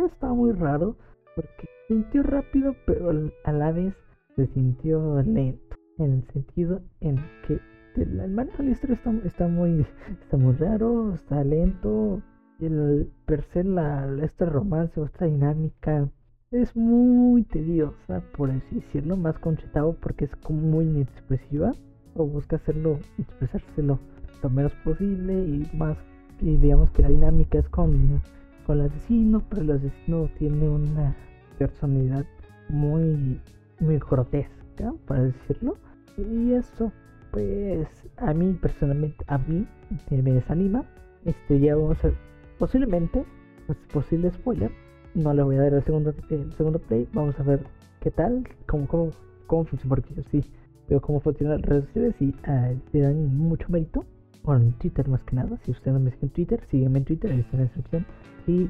estaba 0.07 0.33
muy 0.33 0.53
raro 0.53 0.97
porque 1.35 1.69
sintió 1.89 2.23
rápido, 2.23 2.75
pero 2.87 3.11
a 3.45 3.53
la 3.53 3.73
vez 3.73 3.95
se 4.37 4.47
sintió 4.47 5.21
lento, 5.23 5.77
en 5.99 6.13
el 6.13 6.27
sentido 6.33 6.81
en 7.01 7.17
que 7.47 7.61
el 7.97 8.31
manejo 8.31 8.63
de 8.63 8.71
historia 8.71 8.99
está, 9.25 9.49
muy, 9.49 9.85
está 10.23 10.37
muy 10.37 10.55
raro, 10.55 11.15
está 11.15 11.43
lento, 11.43 12.23
el 12.61 13.11
per 13.27 13.43
se 13.53 13.65
la, 13.65 14.09
este 14.23 14.47
romance 14.47 15.01
o 15.01 15.05
esta 15.05 15.25
dinámica 15.25 16.09
es 16.53 16.77
muy 16.77 17.43
tediosa, 17.43 18.23
por 18.37 18.51
así 18.51 18.77
decirlo, 18.77 19.17
más 19.17 19.39
conchetado 19.39 19.95
porque 19.95 20.27
es 20.27 20.37
como 20.37 20.61
muy 20.61 20.85
inexpresiva, 20.85 21.73
o 22.15 22.27
busca 22.27 22.57
hacerlo, 22.57 22.99
expresárselo 23.19 23.99
lo 24.43 24.51
menos 24.51 24.73
posible 24.85 25.35
y 25.35 25.69
más 25.77 25.97
y 26.41 26.57
digamos 26.57 26.91
que 26.91 27.03
la 27.03 27.09
dinámica 27.09 27.59
es 27.59 27.69
con, 27.69 28.21
con 28.67 28.81
el 28.81 28.87
asesino, 28.87 29.43
pero 29.49 29.63
el 29.63 29.71
asesino 29.73 30.29
tiene 30.39 30.69
una 30.69 31.17
personalidad 31.59 32.25
muy, 32.69 33.41
muy 33.81 33.99
grotesca, 33.99 34.93
para 35.07 35.23
decirlo. 35.25 35.77
Y 36.17 36.53
eso, 36.53 36.93
pues, 37.31 37.89
a 38.17 38.33
mí 38.35 38.53
personalmente, 38.61 39.25
a 39.27 39.39
mí 39.39 39.67
me 40.11 40.33
desanima. 40.33 40.85
Este, 41.25 41.61
ya 41.61 41.77
vamos 41.77 42.03
a, 42.05 42.11
posiblemente, 42.59 43.25
pues, 43.67 43.79
posible 43.93 44.31
spoiler, 44.31 44.71
no 45.15 45.35
le 45.35 45.43
voy 45.43 45.57
a 45.57 45.63
dar 45.63 45.75
el 45.75 45.85
segundo, 45.85 46.15
el 46.31 46.53
segundo 46.53 46.79
play, 46.79 47.09
vamos 47.13 47.39
a 47.39 47.43
ver 47.43 47.61
qué 48.01 48.11
tal, 48.11 48.47
cómo, 48.67 48.87
cómo, 48.87 49.11
cómo 49.47 49.65
funciona, 49.65 49.89
porque 49.89 50.15
yo 50.15 50.23
sí 50.31 50.45
veo 50.89 51.01
cómo 51.01 51.21
funciona 51.21 51.57
las 51.57 51.63
redes 51.63 51.85
sociales 51.87 52.15
y 52.21 52.29
uh, 52.29 52.81
le 52.93 53.01
dan 53.01 53.37
mucho 53.37 53.67
mérito. 53.69 54.05
Bueno, 54.43 54.65
en 54.65 54.73
Twitter 54.73 55.09
más 55.09 55.23
que 55.25 55.37
nada, 55.37 55.59
si 55.65 55.73
usted 55.73 55.93
no 55.93 56.01
me 56.01 56.11
sigue 56.11 56.27
en 56.27 56.31
Twitter, 56.31 56.61
sígueme 56.71 56.99
en 57.01 57.05
Twitter, 57.05 57.31
ahí 57.33 57.41
está 57.41 57.57
en 57.57 57.59
la 57.59 57.65
descripción. 57.65 58.07
Y 58.47 58.69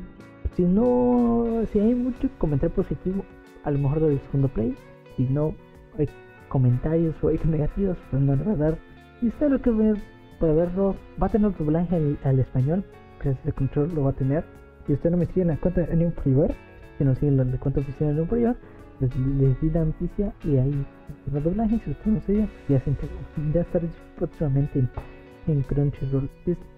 si 0.57 0.65
no, 0.65 1.63
si 1.73 1.79
hay 1.79 1.95
mucho 1.95 2.29
comentario 2.39 2.75
positivo, 2.75 3.25
a 3.65 3.71
lo 3.71 3.79
mejor 3.79 4.01
del 4.01 4.21
segundo 4.27 4.49
play. 4.49 4.75
Si 5.17 5.25
no 5.25 5.55
hay 5.99 6.09
comentarios 6.49 7.15
o 7.23 7.29
hay 7.29 7.39
negativos, 7.45 7.97
pues 8.11 8.23
no 8.23 8.35
le 8.37 8.45
va 8.45 8.53
a 8.53 8.57
dar. 8.57 8.79
Y 9.23 9.29
usted 9.29 9.51
lo 9.51 9.61
que 9.61 9.71
ver, 9.71 9.97
puede 10.39 10.55
verlo, 10.55 10.97
va 11.21 11.27
a 11.27 11.31
tener 11.31 11.57
doblaje 11.57 11.95
al, 11.95 12.19
al 12.25 12.39
español, 12.39 12.85
gracias 13.23 13.47
al 13.47 13.55
control 13.55 13.95
lo 13.95 14.05
va 14.05 14.11
a 14.11 14.15
tener. 14.15 14.45
Si 14.87 14.93
usted 14.95 15.11
no 15.11 15.17
me 15.17 15.27
sigue 15.27 15.43
en 15.43 15.49
la 15.49 15.57
cuenta 15.59 15.83
de 15.83 15.97
New 15.97 16.13
Privar, 16.13 16.55
si 16.97 17.05
no 17.05 17.15
sigue 17.15 17.29
en 17.29 17.37
la 17.37 17.59
cuenta 17.59 17.81
oficial 17.81 18.11
de 18.11 18.15
New 18.17 18.27
Privar, 18.27 18.57
les, 19.01 19.17
les, 19.17 19.61
di 19.61 19.71
la 19.71 19.85
noticia 19.85 20.33
y 20.45 20.57
ahí 20.57 20.87
el 21.33 21.43
doblaje. 21.43 21.79
Si 21.85 21.91
usted 21.91 22.11
no 22.11 22.21
sigue, 22.23 22.49
ya 22.69 22.81
se. 22.81 22.93
Ya 23.53 23.65
próximamente 24.17 24.81
en, 24.81 24.91
en 25.53 25.63
Crunchyroll. 25.63 26.29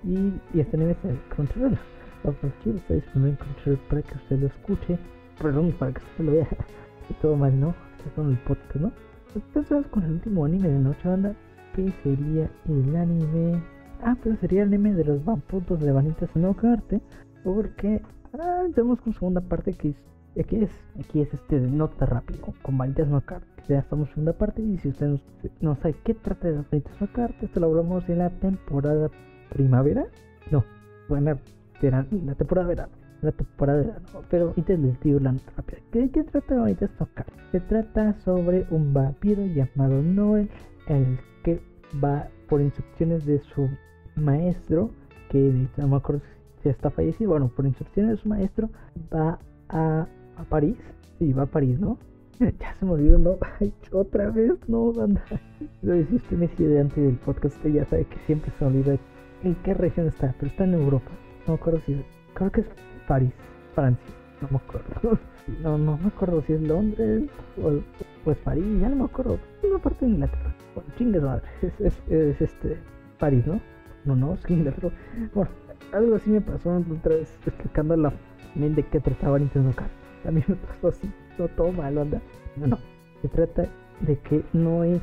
Y, 0.04 0.32
este 0.58 0.76
anime 0.76 0.92
está 0.92 1.10
en 1.10 1.20
Crunchyroll. 1.30 1.78
Overkill 2.24 2.76
está 2.76 2.94
disponible 2.94 3.30
en 3.30 3.36
Crunchyroll 3.36 3.78
para 3.88 4.02
que 4.02 4.14
usted 4.14 4.38
lo 4.38 4.46
escuche. 4.46 4.98
Perdón, 5.40 5.72
para 5.78 5.92
que 5.92 6.00
usted 6.00 6.24
lo 6.24 6.32
vea. 6.32 6.48
todo 7.22 7.36
mal, 7.36 7.58
¿no? 7.58 7.74
Está 7.98 8.10
con 8.14 8.30
el 8.30 8.38
podcast, 8.38 8.76
¿no? 8.76 8.92
Entonces 9.34 9.86
con 9.88 10.04
el 10.04 10.12
último 10.12 10.44
anime 10.44 10.68
de 10.68 10.78
noche 10.78 11.08
banda. 11.08 11.34
Que 11.74 11.92
sería 12.02 12.50
el 12.68 12.96
anime. 12.96 13.62
Ah, 14.02 14.16
pues 14.22 14.38
sería 14.40 14.62
el 14.62 14.68
anime 14.68 14.94
de 14.94 15.04
los 15.04 15.24
vamputos 15.24 15.80
de 15.80 15.92
Vanitas 15.92 16.30
no 16.34 16.54
Carte. 16.54 17.00
Porque 17.44 18.02
ah, 18.38 18.64
tenemos 18.74 19.00
con 19.00 19.14
segunda 19.14 19.40
parte 19.40 19.72
que 19.72 19.94
aquí 20.38 20.56
es, 20.56 20.70
aquí 20.98 21.20
es 21.20 21.32
este 21.32 21.60
de 21.60 21.70
nota 21.70 22.06
rápido, 22.06 22.40
con 22.62 22.78
Vanitas 22.78 23.08
no 23.08 23.20
Carte. 23.20 23.46
Ya 23.68 23.78
estamos 23.78 24.08
en 24.08 24.14
segunda 24.14 24.32
parte 24.32 24.62
y 24.62 24.78
si 24.78 24.88
usted 24.88 25.18
no, 25.60 25.76
sabe 25.76 25.94
qué 26.04 26.14
trata 26.14 26.48
de 26.48 26.56
las 26.56 26.70
Vanitas 26.70 27.00
no 27.00 27.12
Carte, 27.12 27.46
esto 27.46 27.60
lo 27.60 27.66
hablamos 27.66 28.08
en 28.08 28.18
la 28.18 28.30
temporada 28.30 29.10
primavera. 29.50 30.06
No, 30.50 30.64
buena 31.08 31.38
verano, 31.80 32.08
la 32.24 32.34
temporada 32.34 32.68
de 32.68 32.74
verano. 32.74 32.92
La 33.22 33.32
temporada 33.32 33.78
de 33.80 33.86
verano. 33.86 34.06
Pero 34.30 34.48
ahorita 34.48 34.72
les 34.74 35.00
digo 35.00 35.20
la 35.20 35.32
nota 35.32 35.52
rápida. 35.56 35.78
¿Qué, 35.92 36.10
qué 36.10 36.24
trata 36.24 36.54
de 36.54 36.60
Vanitas 36.60 36.90
no? 36.98 37.08
Se 37.52 37.60
trata 37.60 38.14
sobre 38.20 38.66
un 38.70 38.92
vampiro 38.94 39.44
llamado 39.46 40.02
Noel, 40.02 40.48
el 40.86 41.18
que 41.44 41.60
va 42.02 42.28
por 42.48 42.60
instrucciones 42.60 43.24
de 43.26 43.40
su 43.40 43.68
maestro, 44.16 44.90
que 45.30 45.68
no 45.76 45.88
me 45.88 45.96
acuerdo 45.96 46.22
si 46.62 46.68
está 46.68 46.90
fallecido, 46.90 47.30
bueno, 47.30 47.48
por 47.48 47.66
instrucciones 47.66 48.12
de 48.12 48.16
su 48.18 48.28
maestro, 48.28 48.68
va 49.12 49.38
a, 49.68 50.06
a 50.40 50.44
París. 50.44 50.76
Sí, 51.18 51.32
va 51.32 51.44
a 51.44 51.46
París, 51.46 51.78
¿no? 51.78 51.98
ya 52.58 52.74
se 52.78 52.84
me 52.84 52.92
olvidó, 52.92 53.18
¿no? 53.18 53.38
Ay, 53.60 53.72
otra 53.92 54.30
vez, 54.30 54.52
no, 54.68 54.92
banda. 54.92 55.22
Pero 55.82 56.06
si 56.06 56.16
usted 56.16 56.36
me 56.36 56.48
sigue 56.48 56.80
antes 56.80 56.96
del 56.96 57.16
podcast, 57.16 57.56
usted 57.56 57.70
ya 57.70 57.84
sabe 57.84 58.04
que 58.04 58.18
siempre 58.26 58.52
se 58.58 58.64
me 58.64 58.70
olvida 58.70 58.98
en 59.42 59.54
qué 59.56 59.74
región 59.74 60.06
está, 60.06 60.34
pero 60.38 60.50
está 60.50 60.64
en 60.64 60.74
Europa. 60.74 61.10
No 61.46 61.54
me 61.54 61.60
acuerdo 61.60 61.80
si. 61.86 62.04
Creo 62.34 62.52
que 62.52 62.60
es 62.60 62.66
París, 63.08 63.32
Francia. 63.74 64.14
No 64.42 64.48
me 64.50 64.56
acuerdo. 64.58 65.18
No, 65.62 65.78
no 65.78 65.96
me 65.96 66.08
acuerdo 66.08 66.42
si 66.42 66.52
es 66.52 66.62
Londres 66.62 67.24
o 67.62 67.80
pues 68.24 68.36
París, 68.38 68.64
ya 68.80 68.88
no 68.90 68.96
me 68.96 69.04
acuerdo. 69.04 69.38
Una 69.62 69.78
parte 69.78 70.04
de 70.04 70.12
Inglaterra. 70.12 70.54
Bueno, 70.74 70.90
chingues 70.96 71.22
madre. 71.22 71.42
Es, 71.62 71.80
es, 71.80 72.02
es, 72.08 72.40
este. 72.40 72.76
París, 73.18 73.46
¿no? 73.46 73.60
No, 74.04 74.14
no, 74.14 74.34
es 74.34 74.50
Inglaterra. 74.50 74.90
Bueno, 75.34 75.50
algo 75.92 76.16
así 76.16 76.30
me 76.30 76.40
pasó 76.40 76.76
otra 76.76 77.16
vez 77.16 77.34
explicando 77.46 77.96
la 77.96 78.12
de 78.54 78.82
que 78.82 79.00
trataba 79.00 79.38
Nintendo 79.38 79.72
Card. 79.74 79.90
A 80.24 80.30
me 80.30 80.42
pasó 80.42 80.88
así, 80.88 81.10
no 81.38 81.48
todo 81.48 81.72
mal, 81.72 81.96
anda. 81.96 82.20
No, 82.56 82.66
no. 82.66 82.78
Se 83.22 83.28
trata 83.28 83.66
de 84.00 84.18
que 84.18 84.42
Noé 84.52 85.00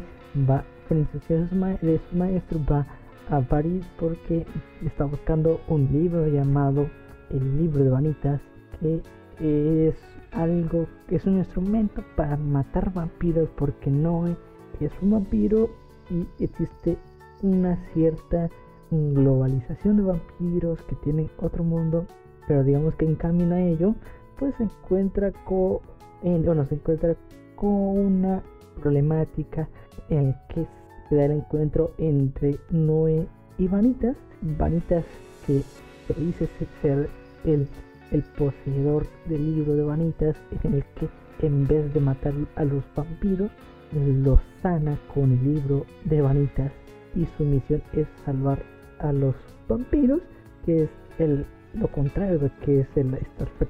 va, 0.49 0.63
por 0.88 0.97
instrucciones 0.97 1.49
de 1.82 1.99
su 1.99 2.15
maestro, 2.15 2.60
va 2.69 2.86
a 3.30 3.41
París 3.41 3.86
porque 3.99 4.45
está 4.86 5.06
buscando 5.06 5.60
un 5.67 5.91
libro 5.91 6.27
llamado 6.27 6.89
El 7.30 7.58
libro 7.58 7.84
de 7.84 7.89
vanitas, 7.89 8.41
que 8.80 9.01
es 9.39 9.95
algo, 10.32 10.88
que 11.08 11.15
es 11.15 11.25
un 11.25 11.38
instrumento 11.38 12.03
para 12.15 12.38
matar 12.38 12.93
vampiros 12.93 13.49
porque 13.56 13.89
Noé 13.89 14.36
es 14.80 14.91
un 15.01 15.12
vampiro 15.12 15.69
y 16.10 16.43
existe 16.43 16.97
una 17.41 17.75
cierta 17.93 18.49
globalización 18.89 19.97
de 19.97 20.03
vampiros 20.03 20.82
que 20.84 20.95
tienen 20.95 21.30
otro 21.39 21.63
mundo 21.63 22.06
pero 22.47 22.63
digamos 22.63 22.95
que 22.95 23.06
en 23.06 23.15
camino 23.15 23.56
a 23.56 23.62
ello, 23.62 23.95
pues 24.38 24.54
se 24.56 24.63
encuentra 24.63 25.32
con, 25.45 25.80
se 26.21 26.76
encuentra 26.76 27.15
con 27.56 27.69
una 27.69 28.43
problemática 28.82 29.67
en 30.10 30.30
la 30.30 30.47
que 30.47 30.65
se 31.10 31.15
da 31.15 31.26
el 31.26 31.32
encuentro 31.32 31.91
entre 31.97 32.58
Noé 32.69 33.28
y 33.58 33.67
Vanitas, 33.67 34.15
Vanitas 34.41 35.04
que 35.45 35.62
se 36.08 36.13
dice 36.19 36.47
ser 36.82 37.10
el, 37.45 37.67
el 38.12 38.23
poseedor 38.38 39.06
del 39.28 39.56
libro 39.56 39.76
de 39.76 39.84
Vanitas, 39.84 40.36
en 40.63 40.76
el 40.76 40.84
que 40.84 41.10
en 41.45 41.67
vez 41.67 41.93
de 41.93 42.00
matar 42.00 42.34
a 42.56 42.63
los 42.63 42.84
vampiros, 42.95 43.52
los 43.93 44.39
sana 44.62 44.97
con 45.13 45.32
el 45.32 45.56
libro 45.56 45.86
de 46.06 46.21
Vanitas. 46.21 46.71
Y 47.15 47.26
su 47.38 47.43
misión 47.43 47.82
es 47.93 48.08
salvar 48.26 48.62
a 49.00 49.12
los 49.12 49.36
vampiros, 49.67 50.21
que 50.65 50.84
es 50.84 50.89
el 51.19 51.45
lo 51.80 51.88
contrario 51.92 52.40
de 52.40 52.52
que 52.63 52.82
es 52.82 52.88
el 52.96 53.18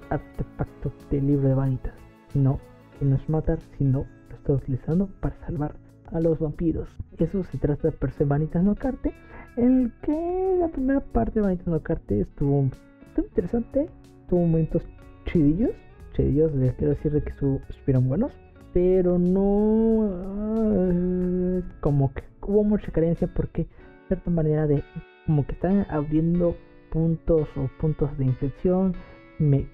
artefacto 0.10 0.91
del 1.12 1.28
libro 1.28 1.50
de 1.50 1.56
vanitas. 1.56 1.93
No, 2.34 2.60
que 2.98 3.06
no 3.06 3.15
es 3.15 3.30
matar, 3.30 3.60
sino 3.78 4.06
lo 4.30 4.36
está 4.36 4.54
utilizando 4.54 5.08
para 5.20 5.36
salvar 5.46 5.76
a 6.12 6.20
los 6.20 6.39
vampiros. 6.39 6.89
Eso 7.17 7.43
se 7.43 7.58
trata 7.58 7.89
de 7.89 7.98
per 7.98 8.12
se 8.12 8.24
Vanitas 8.24 8.63
no 8.63 8.76
Carte, 8.76 9.13
en 9.58 9.82
el 9.82 9.91
que 10.02 10.58
la 10.60 10.70
primera 10.70 11.02
parte 11.02 11.39
de 11.39 11.41
Vanitas 11.41 11.67
no 11.67 11.82
Carte 11.82 12.22
estuvo, 12.22 12.70
estuvo 13.08 13.26
interesante, 13.26 13.89
tuvo 14.30 14.41
momentos 14.41 14.84
chidillos, 15.26 15.72
chidillos, 16.13 16.52
quiero 16.78 16.93
decir 16.93 17.12
que 17.24 17.32
estuvieron 17.70 18.08
buenos, 18.08 18.32
pero 18.74 19.20
no 19.20 19.41
uh, 20.62 21.63
como 21.82 22.13
que 22.13 22.24
hubo 22.41 22.63
mucha 22.63 22.91
carencia 22.91 23.28
porque 23.28 23.67
cierta 24.08 24.30
manera 24.30 24.67
de 24.67 24.84
como 25.26 25.46
que 25.46 25.54
están 25.54 25.86
abriendo 25.89 26.56
puntos 26.91 27.47
o 27.56 27.69
puntos 27.80 28.17
de 28.17 28.26
inflexión 28.26 28.93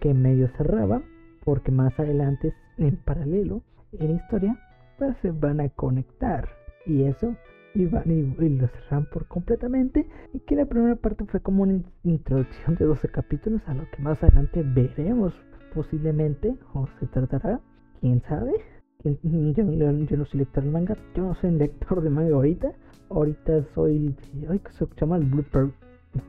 que 0.02 0.13
medio 0.13 0.49
cerraba 0.58 1.02
porque 1.43 1.71
más 1.71 1.97
adelante 1.99 2.54
en 2.78 2.97
paralelo 2.97 3.62
en 3.93 4.15
historia 4.15 4.58
pues 4.97 5.15
se 5.21 5.32
van 5.32 5.60
a 5.60 5.69
conectar. 5.69 6.49
Y 6.86 7.04
eso 7.04 7.36
y, 7.73 7.86
van, 7.86 8.12
y, 8.12 8.49
lo 8.49 8.67
cerran 8.67 9.06
por 9.12 9.28
completamente. 9.28 10.08
Y 10.34 10.39
que 10.39 10.56
la 10.56 10.65
primera 10.65 10.95
parte 10.95 11.26
fue 11.26 11.39
como 11.39 11.63
una 11.63 11.82
introducción 12.04 12.76
de 12.76 12.86
12 12.86 13.08
capítulos 13.10 13.62
a 13.67 13.73
lo 13.73 13.89
que 13.89 14.02
más 14.02 14.21
adelante 14.21 14.63
veremos 14.63 15.34
posiblemente 15.73 16.56
o 16.73 16.88
se 16.99 17.08
tratará. 17.08 17.60
Quién 18.02 18.21
sabe 18.28 18.54
yo, 19.04 19.13
yo, 19.54 20.17
no 20.17 20.26
soy 20.26 20.39
lector 20.39 20.63
de 20.63 20.69
manga 20.69 20.95
yo 21.15 21.23
no 21.23 21.36
soy 21.36 21.52
lector 21.52 22.02
de 22.02 22.10
manga 22.10 22.36
ahorita. 22.36 22.73
Ahorita 23.10 23.63
soy 23.76 24.15
ay 24.49 24.60
que 24.60 24.71
se 24.71 24.88
llama 24.99 25.17
el 25.17 25.26
Blooper 25.26 25.71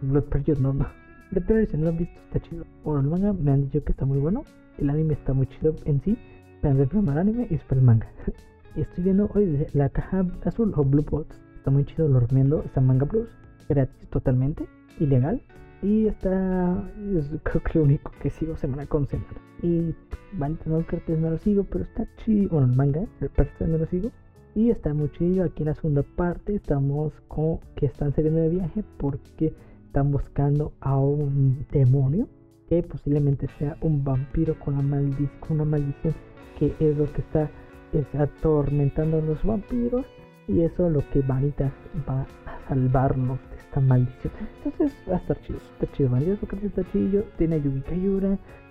Blood 0.03 0.25
Period, 0.25 0.59
no, 0.59 0.73
no. 0.73 0.87
Blood 1.31 1.45
Period, 1.45 1.69
si 1.69 1.77
no 1.77 1.85
lo 1.85 1.91
han 1.91 1.99
visto, 1.99 2.21
está 2.21 2.41
chido. 2.41 2.65
Bueno, 2.85 3.01
el 3.01 3.07
manga 3.09 3.33
me 3.33 3.53
han 3.53 3.65
dicho 3.65 3.85
que 3.85 3.93
está 3.93 4.05
muy 4.05 4.19
bueno. 4.19 4.45
El 4.79 4.91
anime 4.91 5.15
está 5.15 5.33
muy 5.33 5.47
chido 5.47 5.75
en 5.85 6.01
sí. 6.03 6.19
Pero 6.63 6.83
el 6.83 6.89
primer 6.89 7.19
anime 7.19 7.47
y 7.51 7.55
después 7.55 7.79
el 7.79 7.85
manga. 7.85 8.09
y 8.77 8.81
estoy 8.81 9.05
viendo 9.05 9.31
hoy 9.35 9.67
la 9.75 9.89
caja 9.89 10.25
azul 10.45 10.73
o 10.77 10.85
Blue 10.85 11.05
Box. 11.09 11.39
Está 11.57 11.71
muy 11.71 11.85
chido, 11.85 12.09
lo 12.09 12.21
recomiendo. 12.21 12.63
Está 12.63 12.81
en 12.81 12.87
Manga 12.87 13.07
Plus. 13.07 13.29
Gratis 13.69 14.09
totalmente. 14.09 14.67
Ilegal. 14.99 15.43
Y 15.83 16.07
está. 16.07 16.83
Es 17.17 17.31
creo 17.43 17.63
que 17.63 17.79
lo 17.79 17.85
único 17.85 18.13
que 18.21 18.31
sigo 18.31 18.57
semana 18.57 18.87
con 18.87 19.07
semana. 19.07 19.35
Y 19.63 19.95
Vanita 20.33 20.65
no 20.67 20.85
no 21.09 21.31
lo 21.31 21.39
sigo, 21.39 21.65
pero 21.65 21.85
está 21.85 22.07
chido. 22.17 22.49
Bueno, 22.51 22.67
el 22.67 22.77
manga, 22.77 23.07
el 23.21 23.29
parte 23.29 23.67
no 23.67 23.79
lo 23.79 23.87
sigo. 23.87 24.11
Y 24.55 24.71
está 24.71 24.95
muy 24.95 25.11
chido. 25.13 25.45
Aquí 25.45 25.63
en 25.63 25.69
la 25.69 25.75
segunda 25.75 26.03
parte 26.03 26.55
estamos 26.55 27.13
con 27.29 27.59
que 27.77 27.87
están 27.87 28.15
saliendo 28.15 28.41
de 28.41 28.49
viaje 28.49 28.85
porque 28.99 29.53
están 29.95 30.11
buscando 30.11 30.73
a 30.81 30.99
un 30.99 31.65
demonio 31.71 32.27
que 32.69 32.83
posiblemente 32.83 33.47
sea 33.61 33.77
un 33.81 34.03
vampiro 34.03 34.59
con, 34.59 34.75
la 34.75 34.83
maldic 34.83 35.31
una 35.49 35.65
maldición 35.65 36.13
que 36.59 36.75
es 36.81 36.97
lo 36.97 37.05
que 37.13 37.21
está 37.21 37.49
es 37.93 38.05
atormentando 38.13 39.19
a 39.19 39.21
los 39.21 39.41
vampiros 39.45 40.05
y 40.49 40.63
eso 40.63 40.91
lo 40.91 40.99
que 41.11 41.21
Vanitas 41.21 41.73
va 42.09 42.23
a 42.45 42.69
salvarnos 42.69 43.39
de 43.51 43.57
esta 43.57 43.81
maldición. 43.81 44.33
Entonces 44.65 44.97
va 45.09 45.15
a 45.15 45.19
estar 45.19 45.41
chido, 45.43 45.61
está 45.61 45.87
chido. 45.93 46.11
Vanitas 46.11 46.39
está 46.65 46.83
chido, 46.91 47.23
tiene 47.39 47.55
a 47.55 47.61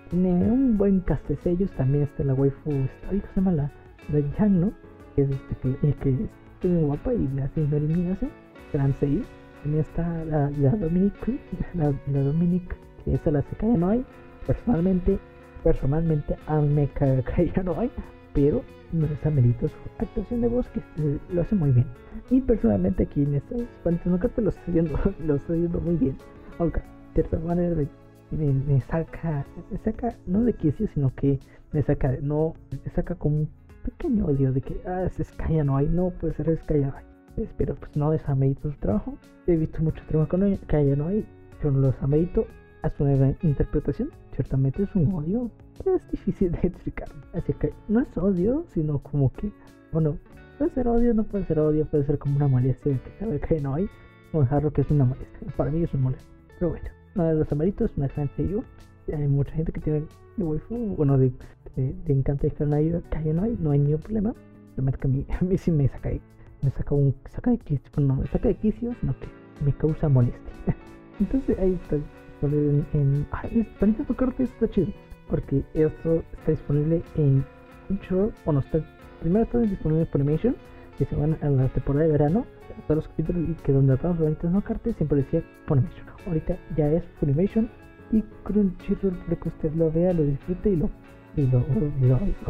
tiene 0.10 0.52
un 0.52 0.78
buen 0.78 1.00
castesellos, 1.00 1.72
también 1.72 2.04
está 2.04 2.26
la 2.26 2.34
waifu 2.34 2.70
histórica, 2.70 3.30
se 3.34 3.40
llama 3.40 3.54
la, 3.54 3.72
la 4.12 4.20
que 5.16 5.22
es 5.22 5.30
este 5.30 5.56
que, 5.80 5.94
que 6.02 6.10
es 6.10 6.84
guapa 6.84 7.14
y 7.14 7.30
la 7.30 7.48
señora 7.48 7.78
eliminación, 7.78 8.30
gran 8.74 8.94
6 9.00 9.26
en 9.66 9.80
esta, 9.80 10.26
la, 10.26 10.50
la 10.52 10.72
Dominic 10.72 11.14
la, 11.74 11.94
Dominic, 12.08 12.76
que 13.04 13.14
esa 13.14 13.32
la 13.32 13.42
se 13.42 13.56
caen 13.56 13.84
hoy. 13.84 14.06
Personalmente, 14.46 15.20
personalmente 15.64 16.36
a 16.48 16.60
mí 16.60 16.68
me 16.68 16.88
caían 16.90 17.68
hoy, 17.70 17.90
pero 18.34 18.64
no 18.92 19.06
es 19.06 19.26
amerito 19.26 19.68
su 19.68 19.76
actuación 19.98 20.42
de 20.42 20.48
voz 20.48 20.68
que 20.70 20.80
eh, 20.80 21.20
lo 21.30 21.42
hace 21.42 21.56
muy 21.56 21.72
bien. 21.72 21.88
Y 22.30 22.42
personalmente 22.42 23.04
aquí 23.04 23.24
en 23.24 23.36
estos 23.36 23.64
Pantanocarpe 23.84 24.28
este 24.30 24.42
lo 24.42 24.50
estoy 24.50 24.74
viendo, 24.74 25.00
lo 25.26 25.36
estoy 25.36 25.60
viendo 25.60 25.80
muy 25.82 25.96
bien. 25.96 26.18
Aunque 26.60 26.80
de 26.80 27.24
cierta 27.24 27.40
manera 27.40 27.76
me, 28.32 28.54
me, 28.54 28.82
saca, 28.82 29.46
me 29.72 29.78
saca, 29.80 30.16
no 30.26 30.44
de 30.44 30.54
quicio, 30.54 30.88
sino 30.94 31.14
que 31.16 31.40
me 31.72 31.82
saca, 31.82 32.16
no, 32.22 32.54
me 32.72 32.92
saca 32.92 33.16
como 33.16 33.38
un 33.38 33.50
pequeño 33.84 34.26
odio 34.26 34.52
de 34.52 34.62
que, 34.62 34.82
ah, 34.86 35.04
es 35.04 35.26
Sky 35.28 35.64
no 35.64 35.78
hay, 35.78 35.88
no 35.88 36.10
puede 36.12 36.34
ser 36.34 36.58
Sky 36.64 36.80
no 36.80 36.94
hay. 36.96 37.13
Pero 37.58 37.76
pues 37.76 37.96
no 37.96 38.12
desamerito 38.12 38.72
su 38.72 38.78
trabajo. 38.78 39.18
He 39.48 39.56
visto 39.56 39.82
mucho 39.82 40.04
trabajo 40.08 40.30
con 40.30 40.44
ella, 40.44 40.58
que 40.68 40.96
no 40.96 41.08
hay, 41.08 41.26
yo 41.62 41.72
no 41.72 41.80
lo 41.80 41.88
desamerito 41.88 42.46
a 42.84 42.90
su 42.90 43.06
interpretación. 43.42 44.12
Ciertamente 44.36 44.84
es 44.84 44.96
un 44.96 45.14
odio 45.14 45.50
que 45.84 45.96
es 45.96 46.12
difícil 46.12 46.52
de 46.52 46.60
identificar. 46.60 47.08
Así 47.34 47.54
que 47.54 47.74
no 47.88 48.02
es 48.02 48.18
odio, 48.18 48.66
sino 48.70 49.00
como 49.00 49.32
que, 49.34 49.52
bueno, 49.92 50.18
puede 50.58 50.72
ser 50.72 50.88
odio, 50.88 51.14
no 51.14 51.24
puede 51.24 51.46
ser 51.46 51.60
odio, 51.60 51.86
puede 51.86 52.06
ser 52.06 52.20
como 52.20 52.36
una 52.36 52.48
molestia 52.48 53.00
que 53.04 53.12
sabe 53.20 53.40
que 53.40 53.60
no 53.62 53.76
hay. 53.76 53.90
Vamos 54.32 54.48
a 54.48 54.56
dejarlo 54.56 54.74
que 54.74 54.82
es 54.82 54.92
una 54.92 55.06
molestia. 55.06 55.48
Para 55.58 55.72
mí 55.72 55.84
es 55.84 55.94
un 55.94 56.02
molestia. 56.02 56.28
Pero 56.60 56.72
bueno, 56.72 56.90
uno 57.16 57.26
de 57.26 57.36
los 57.36 57.52
amaritos 57.52 57.92
es 57.92 57.98
una 57.98 58.06
excelente 58.08 58.48
yo. 58.48 58.64
Hay 59.14 59.28
mucha 59.28 59.52
gente 59.54 59.72
que 59.72 59.82
tiene 59.82 60.04
de 60.38 60.44
waifu, 60.44 60.76
bueno, 60.96 61.18
de, 61.18 61.32
de, 61.76 61.94
de 61.94 62.14
Encanto 62.14 62.48
de 62.48 62.54
que 62.54 62.66
no 62.66 62.76
hay, 63.44 63.58
no 63.60 63.72
hay 63.72 63.80
ningún 63.80 64.00
problema. 64.00 64.34
Realmente 64.76 65.00
que 65.00 65.08
a 65.08 65.12
mí, 65.12 65.26
a 65.42 65.44
mí 65.44 65.58
sí 65.58 65.72
me 65.72 65.88
saca, 65.88 66.10
me 66.64 66.72
saca 66.72 66.96
un, 66.96 67.14
saca 67.30 67.52
de 67.52 67.58
quicio, 67.58 67.92
no 67.98 68.16
me 68.16 68.28
saca 68.28 68.48
de 68.48 68.56
quicio, 68.56 68.96
sino 69.00 69.14
que 69.20 69.28
me 69.64 69.74
causa 69.74 70.10
molestia. 70.10 70.42
Entonces 71.20 71.58
ahí 71.60 71.74
está 71.84 71.98
disponible 71.98 72.84
en, 72.94 73.28
ay, 73.32 73.68
Planeta 73.80 74.04
Corte 74.14 74.44
está 74.44 74.70
chido, 74.70 74.92
porque 75.30 75.64
esto 75.74 76.24
está 76.34 76.52
disponible 76.52 77.04
en 77.16 77.46
Crunchyroll, 77.88 78.34
bueno, 78.46 78.62
está, 78.62 78.80
primero 79.22 79.44
está 79.44 79.60
disponible 79.60 80.04
en 80.04 80.08
Funimation, 80.08 80.56
que 80.98 81.06
se 81.06 81.16
van 81.16 81.38
a 81.42 81.50
la 81.50 81.68
temporada 81.70 82.06
de 82.06 82.12
verano, 82.12 82.46
todos 82.88 82.98
los 82.98 83.08
capítulos 83.10 83.50
y 83.50 83.54
que 83.64 83.72
donde 83.72 83.94
hablamos 83.94 84.20
de 84.20 84.26
Planeta 84.26 84.50
no 84.50 84.64
Carte 84.64 84.94
siempre 84.94 85.20
decía 85.20 85.44
Funimation. 85.68 86.06
Ahorita 86.26 86.58
ya 86.76 86.88
es 86.92 87.04
Funimation 87.20 87.70
y 88.12 88.22
Crunchyroll 88.44 89.18
para 89.18 89.36
que 89.36 89.50
usted 89.50 89.74
lo 89.74 89.92
vea, 89.92 90.14
lo 90.14 90.24
disfrute 90.24 90.70
y 90.70 90.76
lo, 90.76 90.90
y 91.36 91.48
lo, 91.48 91.64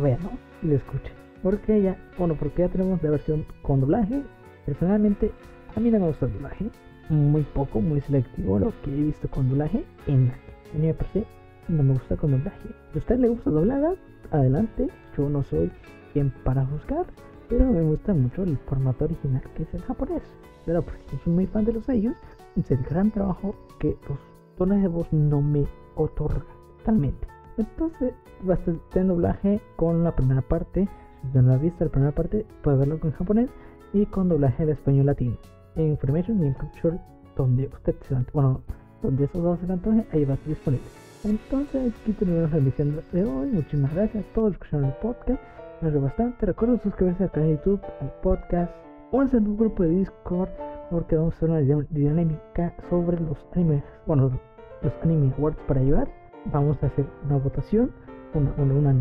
vea, 0.02 0.18
¿no? 0.22 0.32
Y 0.62 0.68
lo 0.68 0.76
escuche. 0.76 1.23
Porque 1.44 1.82
ya, 1.82 1.98
bueno, 2.18 2.36
porque 2.40 2.64
ya 2.64 2.70
tenemos 2.70 3.04
la 3.04 3.12
versión 3.12 3.46
con 3.62 3.82
doblaje. 3.82 4.24
Personalmente, 4.66 5.32
a 5.76 5.80
mí 5.80 5.92
no 5.92 6.00
me 6.00 6.08
gusta 6.08 6.26
el 6.26 6.34
doblaje. 6.34 6.70
Muy 7.10 7.44
poco, 7.44 7.82
muy 7.82 8.00
selectivo 8.00 8.58
lo 8.58 8.72
que 8.82 8.92
he 8.92 9.04
visto 9.04 9.28
con 9.28 9.50
doblaje. 9.50 9.84
En 10.08 10.32
mí 10.74 10.88
me 10.88 10.94
parece, 10.94 11.26
no 11.68 11.84
me 11.84 11.94
gusta 11.94 12.16
con 12.16 12.32
doblaje. 12.32 12.70
Si 12.94 12.98
a 12.98 13.00
usted 13.00 13.20
le 13.20 13.28
gusta 13.28 13.52
doblada, 13.52 13.94
adelante. 14.32 14.88
Yo 15.18 15.30
no 15.30 15.44
soy 15.44 15.70
quien 16.14 16.32
para 16.46 16.66
juzgar. 16.66 17.06
Pero 17.50 17.66
me 17.66 17.82
gusta 17.82 18.14
mucho 18.14 18.44
el 18.44 18.58
formato 18.58 19.04
original 19.04 19.44
que 19.56 19.64
es 19.64 19.74
el 19.74 19.82
japonés. 19.82 20.24
Pero 20.66 20.82
porque 20.82 21.18
soy 21.24 21.34
muy 21.34 21.46
fan 21.46 21.66
de 21.66 21.74
los 21.74 21.86
sellos, 21.86 22.16
es 22.56 22.72
el 22.72 22.82
gran 22.84 23.12
trabajo 23.12 23.54
que 23.80 23.98
los 24.08 24.18
tonos 24.58 24.82
de 24.82 24.88
voz 24.88 25.12
no 25.12 25.42
me 25.42 25.66
otorgan 25.96 26.46
totalmente. 26.78 27.28
Entonces, 27.58 28.14
bastante 28.42 29.04
doblaje 29.04 29.62
con 29.76 30.04
la 30.04 30.16
primera 30.16 30.42
parte 30.42 30.88
si 31.32 31.38
no 31.40 31.54
ha 31.54 31.58
visto 31.58 31.84
la 31.84 31.92
primera 31.92 32.12
parte, 32.12 32.46
puede 32.62 32.78
verlo 32.78 33.00
con 33.00 33.12
japonés 33.12 33.50
y 33.94 34.06
con 34.08 34.30
doblaje 34.30 34.66
de 34.66 34.74
español 34.74 35.06
latino. 35.06 35.38
En 35.76 35.88
Information 35.88 36.44
en 36.44 36.54
Culture, 36.54 37.00
donde 37.36 37.68
usted 37.68 37.96
se 38.08 38.16
bueno, 38.34 38.62
donde 39.02 39.26
esos 39.26 39.42
dos 39.42 39.60
se 39.60 39.72
antoje, 39.72 40.06
ahí 40.12 40.26
va 40.26 40.34
a 40.34 40.36
estar 40.36 40.50
disponible. 40.50 40.86
Entonces, 41.24 41.94
aquí 42.02 42.12
terminamos 42.14 42.52
la 42.52 42.58
emisión 42.58 43.02
de 43.12 43.24
hoy. 43.24 43.48
Muchísimas 43.48 43.94
gracias 43.94 44.26
a 44.26 44.34
todos 44.34 44.50
los 44.50 44.58
que 44.58 44.66
escucharon 44.66 44.86
el 44.86 44.96
podcast. 44.98 45.42
Me 45.82 45.88
agradezco 45.88 46.02
bastante. 46.02 46.46
Recuerden 46.46 46.82
suscribirse 46.82 47.24
al 47.24 47.32
canal 47.32 47.50
de 47.50 47.56
YouTube, 47.56 47.82
al 48.02 48.12
podcast. 48.22 48.72
Únanse 49.12 49.38
en 49.38 49.48
un 49.48 49.58
grupo 49.58 49.84
de 49.84 49.90
Discord 49.90 50.50
porque 50.90 51.16
vamos 51.16 51.34
a 51.34 51.38
hacer 51.38 51.50
una 51.50 51.86
dinámica 51.90 52.76
sobre 52.90 53.20
los 53.20 53.38
animes, 53.54 53.84
bueno, 54.06 54.40
los 54.82 54.94
anime 55.02 55.34
awards 55.38 55.58
para 55.68 55.82
llevar. 55.82 56.08
Vamos 56.52 56.78
a 56.84 56.88
hacer 56.88 57.06
una 57.26 57.38
votación, 57.38 57.92
una, 58.34 58.54
una, 58.58 58.74
una 58.74 58.96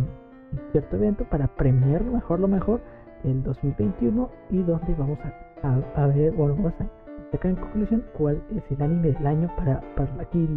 cierto 0.72 0.96
evento 0.96 1.24
para 1.24 1.46
premiar 1.46 2.04
mejor 2.04 2.40
lo 2.40 2.48
mejor 2.48 2.80
del 3.22 3.42
2021 3.42 4.30
y 4.50 4.62
donde 4.62 4.94
vamos 4.94 5.18
a, 5.62 6.02
a, 6.02 6.06
ver, 6.08 6.32
bueno, 6.32 6.54
vamos 6.56 6.74
a 6.80 7.30
sacar 7.30 7.50
en 7.50 7.56
conclusión 7.56 8.04
cuál 8.14 8.42
es 8.54 8.62
el 8.70 8.82
anime 8.82 9.12
del 9.12 9.26
año 9.26 9.50
para, 9.56 9.80
para 9.96 10.12
aquí, 10.20 10.48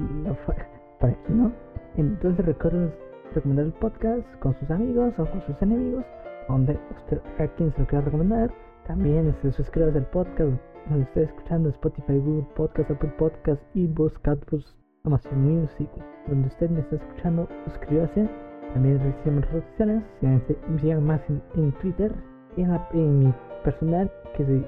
para 0.99 1.13
aquí, 1.13 1.33
¿no? 1.33 1.51
Entonces 1.97 2.45
recuerden 2.45 2.91
recomendar 3.33 3.65
el 3.65 3.73
podcast 3.73 4.25
con 4.39 4.53
sus 4.59 4.69
amigos 4.71 5.13
o 5.17 5.25
con 5.25 5.41
sus 5.43 5.61
enemigos, 5.61 6.03
donde 6.47 6.77
usted, 6.95 7.21
a 7.39 7.47
quien 7.55 7.71
se 7.73 7.81
lo 7.81 7.87
quiera 7.87 8.05
recomendar. 8.05 8.51
También 8.87 9.23
se 9.23 9.29
este, 9.47 9.51
suscríbase 9.53 9.97
al 9.97 10.05
podcast 10.07 10.53
donde 10.89 11.03
esté 11.05 11.23
escuchando 11.23 11.69
Spotify, 11.69 12.19
Google 12.19 12.45
Podcast, 12.55 12.91
Apple 12.91 13.13
Podcast, 13.17 13.61
Ebooks, 13.75 14.19
Catbooks, 14.19 14.75
Amazon 15.03 15.41
Music, 15.41 15.89
donde 16.27 16.47
usted 16.47 16.69
me 16.69 16.81
está 16.81 16.95
escuchando, 16.97 17.47
suscríbase 17.65 18.29
también 18.73 18.99
en 19.25 19.41
redes 19.41 19.63
sociales, 19.71 20.03
me 20.21 20.95
más 21.01 21.21
en, 21.29 21.71
Twitter 21.73 22.13
y 22.57 22.61
en, 22.61 23.19
mi 23.19 23.33
personal, 23.63 24.11
que 24.35 24.43
es 24.43 24.49
el 24.49 24.61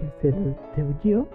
de 0.75 0.81
Eugeo, 0.81 1.27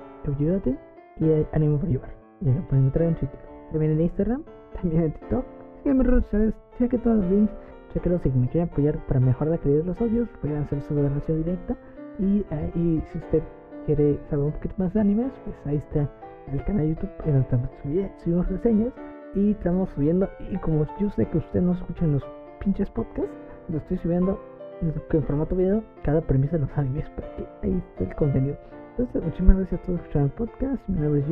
y 1.18 1.46
Animo 1.52 1.78
por 1.78 1.88
llevar. 1.88 2.14
Y 2.40 2.46
lo 2.46 2.62
pueden 2.68 2.86
encontrar 2.86 3.08
en 3.08 3.14
Twitter. 3.16 3.40
También 3.70 3.92
en 3.92 4.00
Instagram, 4.00 4.42
también 4.74 5.02
en 5.04 5.12
TikTok. 5.12 5.44
Síganme 5.82 6.00
en 6.04 6.10
redes 6.10 6.24
sociales, 6.24 6.54
cheque 6.78 6.98
todos 6.98 7.16
los 7.18 7.30
links, 7.30 7.52
chequenlos 7.92 8.22
si 8.22 8.30
me 8.30 8.48
quieren 8.48 8.70
apoyar 8.70 8.98
para 9.06 9.20
mejorar 9.20 9.52
la 9.52 9.58
calidad 9.58 9.80
de 9.80 9.86
los 9.86 10.00
audios, 10.00 10.28
pueden 10.40 10.62
hacer 10.62 10.80
su 10.82 10.94
donación 10.94 11.44
directa. 11.44 11.76
Y, 12.18 12.40
uh, 12.40 12.78
y 12.78 13.02
si 13.10 13.18
usted 13.18 13.42
quiere 13.86 14.18
saber 14.30 14.46
un 14.46 14.52
poquito 14.52 14.74
más 14.78 14.92
de 14.94 15.00
animes, 15.00 15.32
pues 15.44 15.56
ahí 15.66 15.76
está 15.76 16.08
el 16.52 16.64
canal 16.64 16.82
de 16.82 16.88
YouTube 16.94 17.10
en 17.24 17.46
donde 17.50 18.10
subimos 18.18 18.48
reseñas 18.48 18.92
y 19.34 19.52
estamos 19.52 19.88
subiendo. 19.90 20.28
Y 20.50 20.56
como 20.58 20.86
yo 20.98 21.10
sé 21.10 21.26
que 21.26 21.38
usted 21.38 21.60
no 21.60 21.72
escucha 21.72 22.06
los 22.06 22.22
pinches 22.62 22.90
podcast, 22.90 23.28
lo 23.68 23.78
estoy 23.78 23.98
subiendo 23.98 24.40
en 24.80 24.92
formato 25.24 25.56
video 25.56 25.82
cada 26.04 26.20
premisa 26.20 26.56
de 26.56 26.66
los 26.66 26.78
animes 26.78 27.08
para 27.10 27.36
que 27.36 27.46
ahí 27.62 27.82
esté 27.90 28.04
el 28.04 28.16
contenido. 28.16 28.56
Entonces, 28.90 29.22
muchísimas 29.22 29.56
gracias 29.56 29.80
a 29.80 29.84
todos 29.84 30.00
por 30.00 30.06
escuchar 30.08 30.22
el 30.22 30.30
podcast. 30.30 30.88
Mi 30.88 31.00
nombre 31.00 31.20
es 31.20 31.28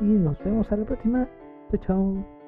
y 0.00 0.04
nos 0.04 0.38
vemos 0.44 0.70
a 0.70 0.76
la 0.76 0.84
próxima. 0.84 1.28
Chao, 1.70 1.80
chao. 1.86 2.39